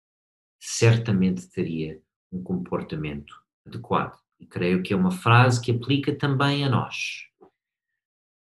certamente 0.61 1.48
teria 1.48 2.00
um 2.30 2.42
comportamento 2.42 3.35
adequado. 3.66 4.18
E 4.38 4.46
creio 4.46 4.82
que 4.82 4.92
é 4.92 4.96
uma 4.96 5.12
frase 5.12 5.61
que 5.61 5.70
aplica 5.70 6.14
também 6.14 6.64
a 6.64 6.68
nós. 6.68 7.28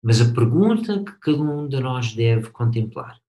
Mas 0.02 0.20
a 0.20 0.32
pergunta 0.32 1.04
que 1.04 1.12
cada 1.20 1.42
um 1.42 1.68
de 1.68 1.78
nós 1.78 2.14
deve 2.14 2.50
contemplar 2.50 3.19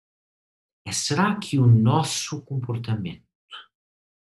é: 0.86 0.92
será 0.92 1.36
que 1.36 1.60
o 1.60 1.68
nosso 1.68 2.42
comportamento, 2.42 3.28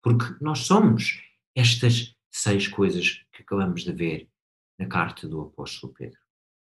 porque 0.02 0.36
nós 0.42 0.60
somos 0.60 1.22
estas 1.56 2.16
seis 2.32 2.68
coisas 2.68 3.26
que 3.32 3.42
acabamos 3.42 3.84
de 3.84 3.92
ver 3.92 4.30
na 4.78 4.88
carta 4.88 5.28
do 5.28 5.42
apóstolo 5.42 5.94
Pedro, 5.94 6.20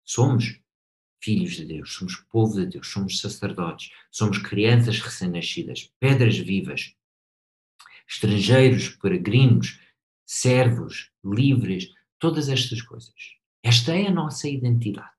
somos 0.04 0.61
filhos 1.22 1.52
de 1.52 1.64
Deus, 1.64 1.94
somos 1.94 2.16
povo 2.16 2.54
de 2.54 2.66
Deus, 2.66 2.88
somos 2.88 3.20
sacerdotes, 3.20 3.90
somos 4.11 4.38
crianças 4.38 4.98
recém-nascidas, 5.00 5.92
pedras 6.00 6.37
vivas, 6.37 6.94
estrangeiros, 8.08 8.88
peregrinos, 8.96 9.80
servos, 10.26 11.11
livres, 11.24 11.88
todas 12.18 12.48
estas 12.48 12.82
coisas. 12.82 13.14
Esta 13.62 13.96
é 13.96 14.08
a 14.08 14.12
nossa 14.12 14.48
identidade. 14.48 15.11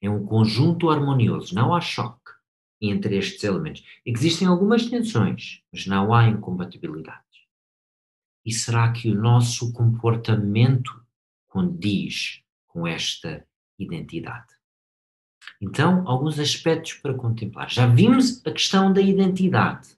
É 0.00 0.08
um 0.08 0.24
conjunto 0.24 0.90
harmonioso, 0.90 1.54
não 1.54 1.74
há 1.74 1.80
choque 1.80 2.21
entre 2.82 3.16
estes 3.16 3.42
elementos. 3.44 3.84
Existem 4.04 4.48
algumas 4.48 4.86
tensões, 4.86 5.62
mas 5.72 5.86
não 5.86 6.12
há 6.12 6.28
incompatibilidades. 6.28 7.22
E 8.44 8.52
será 8.52 8.90
que 8.90 9.10
o 9.10 9.14
nosso 9.14 9.72
comportamento 9.72 11.00
condiz 11.46 12.42
com 12.66 12.86
esta 12.86 13.46
identidade? 13.78 14.52
Então, 15.60 16.06
alguns 16.08 16.40
aspectos 16.40 16.94
para 16.94 17.14
contemplar. 17.14 17.70
Já 17.70 17.86
vimos 17.86 18.44
a 18.44 18.50
questão 18.50 18.92
da 18.92 19.00
identidade, 19.00 19.96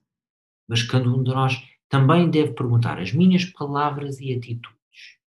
mas 0.69 0.83
cada 0.83 1.09
um 1.09 1.23
de 1.23 1.31
nós 1.31 1.63
também 1.89 2.31
deve 2.31 2.53
perguntar 2.53 2.99
as 2.99 3.13
minhas 3.13 3.45
palavras 3.47 4.21
e 4.21 4.35
atitudes, 4.35 5.19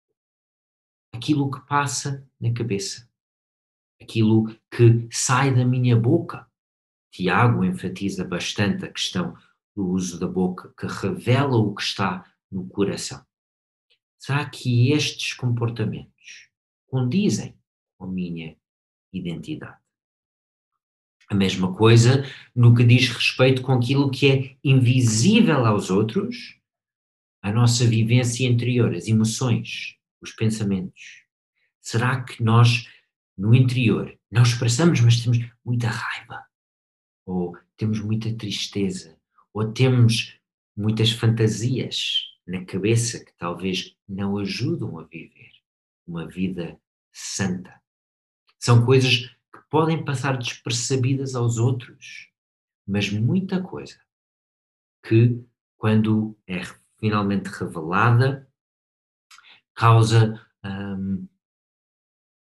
aquilo 1.13 1.49
que 1.49 1.61
passa 1.61 2.27
na 2.39 2.53
cabeça, 2.53 3.09
aquilo 4.01 4.55
que 4.69 5.07
sai 5.11 5.53
da 5.55 5.65
minha 5.65 5.95
boca. 5.95 6.47
Tiago 7.11 7.63
enfatiza 7.63 8.23
bastante 8.23 8.85
a 8.85 8.91
questão 8.91 9.35
do 9.75 9.87
uso 9.87 10.19
da 10.19 10.27
boca, 10.27 10.73
que 10.77 10.87
revela 10.87 11.57
o 11.57 11.73
que 11.73 11.81
está 11.81 12.25
no 12.51 12.67
coração. 12.67 13.23
Será 14.17 14.49
que 14.49 14.91
estes 14.91 15.33
comportamentos 15.33 16.49
condizem 16.87 17.57
com 17.97 18.05
a 18.05 18.07
minha 18.07 18.57
identidade? 19.13 19.77
A 21.29 21.35
mesma 21.35 21.75
coisa 21.75 22.25
no 22.55 22.73
que 22.73 22.83
diz 22.83 23.09
respeito 23.09 23.61
com 23.61 23.73
aquilo 23.73 24.09
que 24.09 24.31
é 24.31 24.57
invisível 24.63 25.65
aos 25.65 25.89
outros, 25.89 26.57
a 27.41 27.51
nossa 27.51 27.85
vivência 27.85 28.47
interior, 28.47 28.95
as 28.95 29.07
emoções, 29.07 29.95
os 30.21 30.31
pensamentos. 30.31 31.25
Será 31.81 32.23
que 32.23 32.43
nós, 32.43 32.89
no 33.37 33.53
interior, 33.53 34.17
não 34.31 34.43
expressamos, 34.43 34.99
mas 35.01 35.21
temos 35.21 35.37
muita 35.63 35.87
raiva? 35.87 36.46
Ou 37.27 37.57
temos 37.75 37.99
muita 37.99 38.33
tristeza? 38.33 39.19
Ou 39.53 39.73
temos 39.73 40.39
muitas 40.75 41.11
fantasias 41.11 42.23
na 42.47 42.63
cabeça 42.63 43.23
que 43.23 43.33
talvez 43.37 43.97
não 44.07 44.37
ajudam 44.37 44.97
a 44.97 45.03
viver 45.03 45.51
uma 46.07 46.25
vida 46.25 46.79
santa? 47.11 47.81
São 48.57 48.85
coisas 48.85 49.17
que 49.17 49.59
podem 49.69 50.05
passar 50.05 50.37
despercebidas 50.37 51.35
aos 51.35 51.57
outros, 51.57 52.31
mas 52.87 53.11
muita 53.11 53.61
coisa 53.61 53.99
que, 55.03 55.43
quando 55.75 56.37
é 56.47 56.61
finalmente 56.97 57.47
revelada, 57.47 58.49
causa 59.75 60.41
hum, 60.63 61.27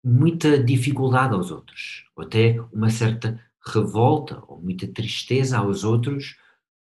muita 0.03 0.61
dificuldade 0.61 1.33
aos 1.33 1.51
outros, 1.51 2.05
ou 2.17 2.25
até 2.25 2.59
uma 2.73 2.89
certa 2.89 3.41
revolta 3.65 4.43
ou 4.47 4.61
muita 4.61 4.87
tristeza 4.87 5.57
aos 5.57 5.83
outros, 5.83 6.35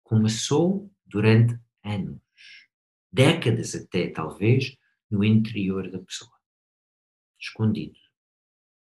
começou 0.03 0.91
durante 1.05 1.60
anos, 1.84 2.21
décadas 3.12 3.75
até 3.75 4.08
talvez, 4.08 4.77
no 5.10 5.23
interior 5.23 5.89
da 5.89 5.99
pessoa, 5.99 6.32
escondido. 7.39 7.97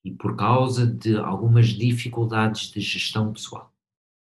E 0.04 0.12
por 0.12 0.36
causa 0.36 0.88
de 0.88 1.18
algumas 1.18 1.68
dificuldades 1.68 2.72
de 2.72 2.80
gestão 2.80 3.32
pessoal, 3.32 3.76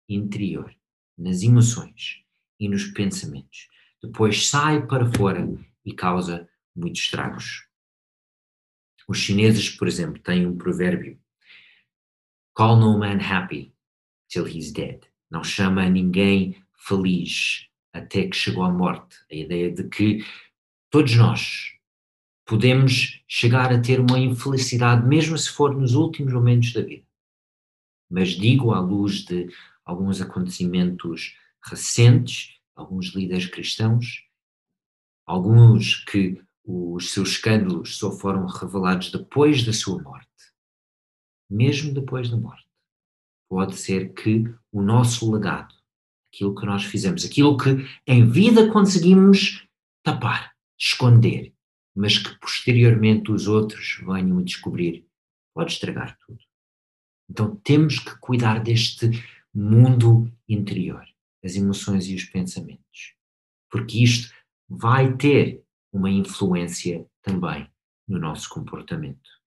interior, 0.09 0.75
nas 1.17 1.43
emoções 1.43 2.25
e 2.59 2.69
nos 2.69 2.85
pensamentos, 2.87 3.69
depois 4.03 4.49
sai 4.49 4.87
para 4.87 5.11
fora 5.13 5.47
e 5.85 5.95
causa 5.95 6.49
muitos 6.75 7.03
estragos. 7.03 7.67
Os 9.09 9.19
chineses, 9.19 9.71
por 9.71 9.87
exemplo, 9.87 10.21
têm 10.21 10.47
um 10.47 10.57
provérbio: 10.57 11.22
Call 12.55 12.77
no 12.77 12.99
man 12.99 13.19
happy 13.19 13.73
till 14.29 14.45
he's 14.45 14.73
dead. 14.73 15.01
Não 15.31 15.43
chama 15.43 15.89
ninguém 15.89 16.63
feliz 16.77 17.67
até 17.93 18.27
que 18.29 18.37
chegou 18.37 18.65
à 18.65 18.71
morte. 18.71 19.17
A 19.31 19.35
ideia 19.35 19.71
de 19.71 19.85
que 19.89 20.25
todos 20.91 21.17
nós 21.17 21.73
podemos 22.45 23.23
chegar 23.27 23.73
a 23.73 23.81
ter 23.81 23.99
uma 24.01 24.19
infelicidade, 24.19 25.07
mesmo 25.07 25.39
se 25.39 25.49
for 25.49 25.75
nos 25.75 25.95
últimos 25.95 26.33
momentos 26.33 26.73
da 26.73 26.83
vida. 26.83 27.07
Mas 28.11 28.31
digo 28.31 28.73
à 28.73 28.81
luz 28.81 29.25
de 29.25 29.49
alguns 29.85 30.21
acontecimentos 30.21 31.35
recentes, 31.65 32.61
alguns 32.75 33.15
líderes 33.15 33.47
cristãos, 33.47 34.25
alguns 35.27 36.05
que 36.05 36.43
os 36.65 37.11
seus 37.11 37.31
escândalos 37.31 37.97
só 37.97 38.11
foram 38.11 38.47
revelados 38.47 39.11
depois 39.11 39.65
da 39.65 39.73
sua 39.73 40.01
morte. 40.03 40.32
Mesmo 41.53 41.93
depois 41.93 42.31
da 42.31 42.37
morte. 42.39 42.67
Pode 43.47 43.77
ser 43.77 44.15
que 44.15 44.45
o 44.73 44.81
nosso 44.81 45.31
legado, 45.31 45.75
aquilo 46.33 46.55
que 46.55 46.65
nós 46.65 46.83
fizemos, 46.83 47.27
aquilo 47.27 47.59
que 47.59 47.87
em 48.07 48.27
vida 48.27 48.73
conseguimos 48.73 49.69
tapar, 50.03 50.55
esconder, 50.79 51.53
mas 51.95 52.17
que 52.17 52.35
posteriormente 52.39 53.31
os 53.31 53.47
outros 53.47 54.01
venham 54.03 54.39
a 54.39 54.43
descobrir, 54.43 55.07
pode 55.55 55.73
estragar 55.73 56.17
tudo. 56.27 56.41
Então 57.29 57.55
temos 57.57 57.99
que 57.99 58.19
cuidar 58.19 58.63
deste 58.63 59.11
mundo 59.55 60.33
interior, 60.49 61.05
as 61.45 61.55
emoções 61.55 62.07
e 62.07 62.15
os 62.15 62.25
pensamentos, 62.25 63.15
porque 63.71 64.03
isto 64.03 64.33
vai 64.67 65.15
ter 65.19 65.63
uma 65.93 66.11
influência 66.11 67.07
também 67.21 67.71
no 68.09 68.19
nosso 68.19 68.49
comportamento. 68.49 69.42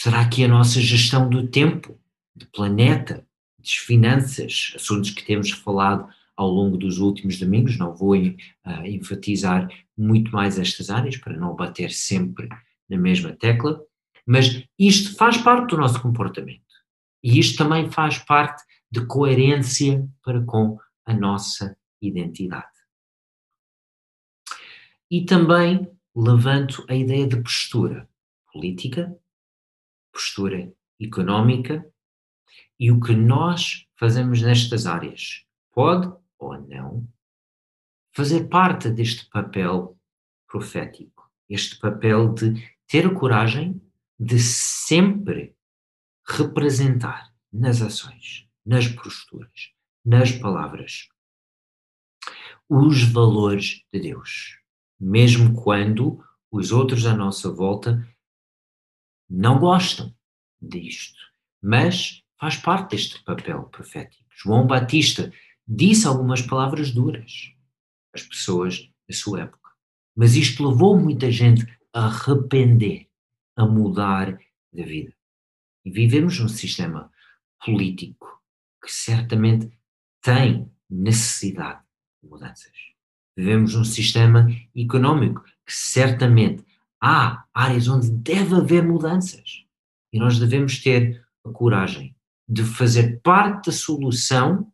Será 0.00 0.28
que 0.28 0.44
a 0.44 0.48
nossa 0.48 0.80
gestão 0.80 1.28
do 1.28 1.48
tempo, 1.48 1.98
do 2.32 2.46
planeta, 2.46 3.26
das 3.58 3.72
finanças, 3.72 4.72
assuntos 4.76 5.10
que 5.10 5.24
temos 5.24 5.50
falado 5.50 6.08
ao 6.36 6.48
longo 6.48 6.76
dos 6.76 6.98
últimos 6.98 7.36
domingos, 7.36 7.76
não 7.76 7.92
vou 7.92 8.16
uh, 8.16 8.86
enfatizar 8.86 9.68
muito 9.96 10.30
mais 10.30 10.56
estas 10.56 10.88
áreas 10.88 11.16
para 11.16 11.36
não 11.36 11.56
bater 11.56 11.90
sempre 11.90 12.48
na 12.88 12.96
mesma 12.96 13.32
tecla, 13.32 13.82
mas 14.24 14.62
isto 14.78 15.16
faz 15.16 15.36
parte 15.36 15.70
do 15.70 15.78
nosso 15.78 16.00
comportamento. 16.00 16.62
E 17.20 17.36
isto 17.36 17.58
também 17.58 17.90
faz 17.90 18.18
parte 18.18 18.62
de 18.88 19.04
coerência 19.04 20.08
para 20.22 20.40
com 20.44 20.78
a 21.04 21.12
nossa 21.12 21.76
identidade. 22.00 22.68
E 25.10 25.24
também 25.24 25.90
levanto 26.14 26.86
a 26.88 26.94
ideia 26.94 27.26
de 27.26 27.42
postura 27.42 28.08
política, 28.52 29.12
postura 30.12 30.72
económica 31.00 31.86
e 32.78 32.90
o 32.90 33.00
que 33.00 33.14
nós 33.14 33.86
fazemos 33.96 34.42
nestas 34.42 34.86
áreas. 34.86 35.44
Pode 35.72 36.12
ou 36.38 36.60
não 36.60 37.08
fazer 38.12 38.48
parte 38.48 38.90
deste 38.90 39.28
papel 39.30 39.98
profético, 40.46 41.30
este 41.48 41.78
papel 41.78 42.32
de 42.32 42.54
ter 42.86 43.06
a 43.06 43.14
coragem 43.14 43.80
de 44.18 44.38
sempre 44.38 45.54
representar 46.26 47.32
nas 47.52 47.80
ações, 47.80 48.48
nas 48.64 48.88
posturas, 48.88 49.72
nas 50.04 50.32
palavras, 50.32 51.08
os 52.68 53.02
valores 53.02 53.84
de 53.92 54.00
Deus 54.00 54.58
mesmo 54.98 55.54
quando 55.54 56.22
os 56.50 56.72
outros 56.72 57.06
à 57.06 57.14
nossa 57.14 57.50
volta 57.52 58.06
não 59.28 59.58
gostam 59.58 60.14
disto. 60.60 61.18
Mas 61.62 62.22
faz 62.38 62.56
parte 62.56 62.90
deste 62.92 63.22
papel 63.24 63.64
profético. 63.64 64.24
João 64.30 64.66
Batista 64.66 65.32
disse 65.66 66.06
algumas 66.06 66.40
palavras 66.40 66.92
duras 66.92 67.52
às 68.14 68.22
pessoas 68.22 68.90
da 69.08 69.14
sua 69.14 69.42
época. 69.42 69.70
Mas 70.16 70.34
isto 70.34 70.68
levou 70.68 70.98
muita 70.98 71.30
gente 71.30 71.66
a 71.92 72.06
arrepender, 72.06 73.08
a 73.56 73.66
mudar 73.66 74.38
de 74.72 74.82
vida. 74.84 75.14
E 75.84 75.90
vivemos 75.90 76.38
num 76.38 76.48
sistema 76.48 77.10
político 77.64 78.40
que 78.82 78.92
certamente 78.92 79.70
tem 80.22 80.70
necessidade 80.88 81.82
de 82.22 82.28
mudanças. 82.28 82.72
Vivemos 83.36 83.74
num 83.74 83.84
sistema 83.84 84.48
económico 84.74 85.44
que 85.64 85.72
certamente 85.72 86.64
há 87.00 87.44
áreas 87.52 87.88
onde 87.88 88.10
deve 88.10 88.54
haver 88.54 88.82
mudanças. 88.82 89.64
E 90.12 90.18
nós 90.18 90.38
devemos 90.38 90.82
ter 90.82 91.24
a 91.44 91.50
coragem 91.50 92.16
de 92.48 92.64
fazer 92.64 93.20
parte 93.20 93.66
da 93.66 93.72
solução, 93.72 94.72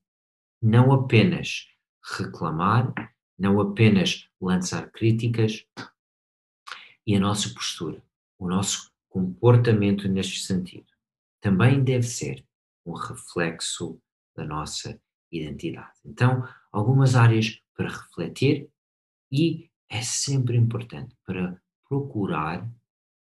não 0.62 0.92
apenas 0.92 1.66
reclamar, 2.18 2.92
não 3.38 3.60
apenas 3.60 4.28
lançar 4.40 4.90
críticas, 4.90 5.66
e 7.06 7.16
a 7.16 7.20
nossa 7.20 7.52
postura, 7.52 8.02
o 8.38 8.48
nosso 8.48 8.90
comportamento 9.08 10.08
neste 10.08 10.40
sentido, 10.40 10.87
também 11.40 11.82
deve 11.82 12.04
ser 12.04 12.44
um 12.87 12.92
reflexo 12.92 14.00
da 14.34 14.44
nossa 14.44 15.00
identidade. 15.30 15.92
Então, 16.04 16.46
algumas 16.72 17.14
áreas 17.14 17.60
para 17.76 17.88
refletir 17.88 18.70
e 19.30 19.70
é 19.88 20.00
sempre 20.00 20.56
importante 20.56 21.14
para 21.26 21.60
procurar 21.88 22.68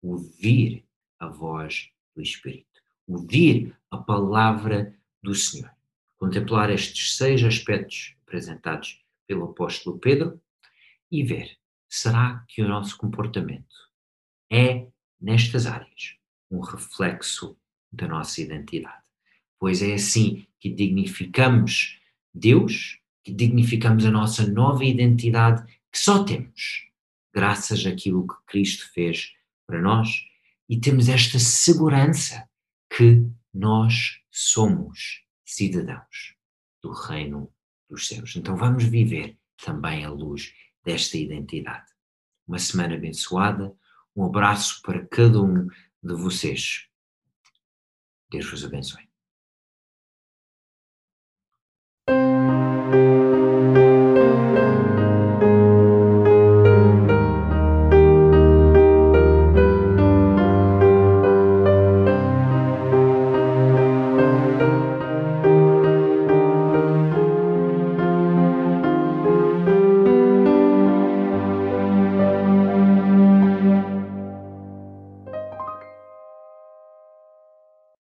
ouvir 0.03 0.85
a 1.19 1.29
voz 1.29 1.91
do 2.15 2.23
Espírito, 2.23 2.81
ouvir 3.07 3.77
a 3.91 3.99
palavra 3.99 4.97
do 5.23 5.35
Senhor. 5.35 5.71
Contemplar 6.17 6.71
estes 6.71 7.17
seis 7.17 7.43
aspectos 7.43 8.15
apresentados 8.23 9.03
pelo 9.27 9.45
apóstolo 9.45 9.99
Pedro 9.99 10.41
e 11.11 11.23
ver, 11.23 11.57
será 11.89 12.45
que 12.49 12.63
o 12.63 12.69
nosso 12.69 12.97
comportamento 12.97 13.75
é, 14.51 14.87
nestas 15.21 15.67
áreas, 15.67 16.17
um 16.51 16.61
reflexo 16.61 17.57
da 17.93 18.07
nossa 18.07 18.41
identidade? 18.41 19.03
Pois 19.59 19.83
é 19.83 19.95
assim 19.95 20.47
que 20.59 20.71
dignificamos 20.71 22.01
Deus 22.33 23.01
que 23.23 23.33
dignificamos 23.33 24.05
a 24.05 24.11
nossa 24.11 24.47
nova 24.47 24.85
identidade 24.85 25.65
que 25.93 25.99
só 25.99 26.25
temos 26.25 26.90
graças 27.33 27.85
àquilo 27.87 28.27
que 28.27 28.35
Cristo 28.47 28.91
fez 28.93 29.33
para 29.67 29.81
nós 29.81 30.09
e 30.69 30.79
temos 30.79 31.09
esta 31.09 31.39
segurança 31.39 32.49
que 32.97 33.27
nós 33.53 34.21
somos 34.31 35.25
cidadãos 35.45 36.37
do 36.83 36.93
reino 36.93 37.53
dos 37.89 38.07
céus. 38.07 38.37
Então 38.37 38.57
vamos 38.57 38.85
viver 38.85 39.39
também 39.65 40.05
à 40.05 40.11
luz 40.11 40.53
desta 40.85 41.19
identidade. 41.19 41.91
Uma 42.47 42.59
semana 42.59 42.95
abençoada, 42.95 43.75
um 44.15 44.25
abraço 44.25 44.81
para 44.83 45.07
cada 45.07 45.43
um 45.43 45.67
de 46.03 46.15
vocês. 46.15 46.89
Deus 48.31 48.49
vos 48.49 48.65
abençoe. 48.65 49.10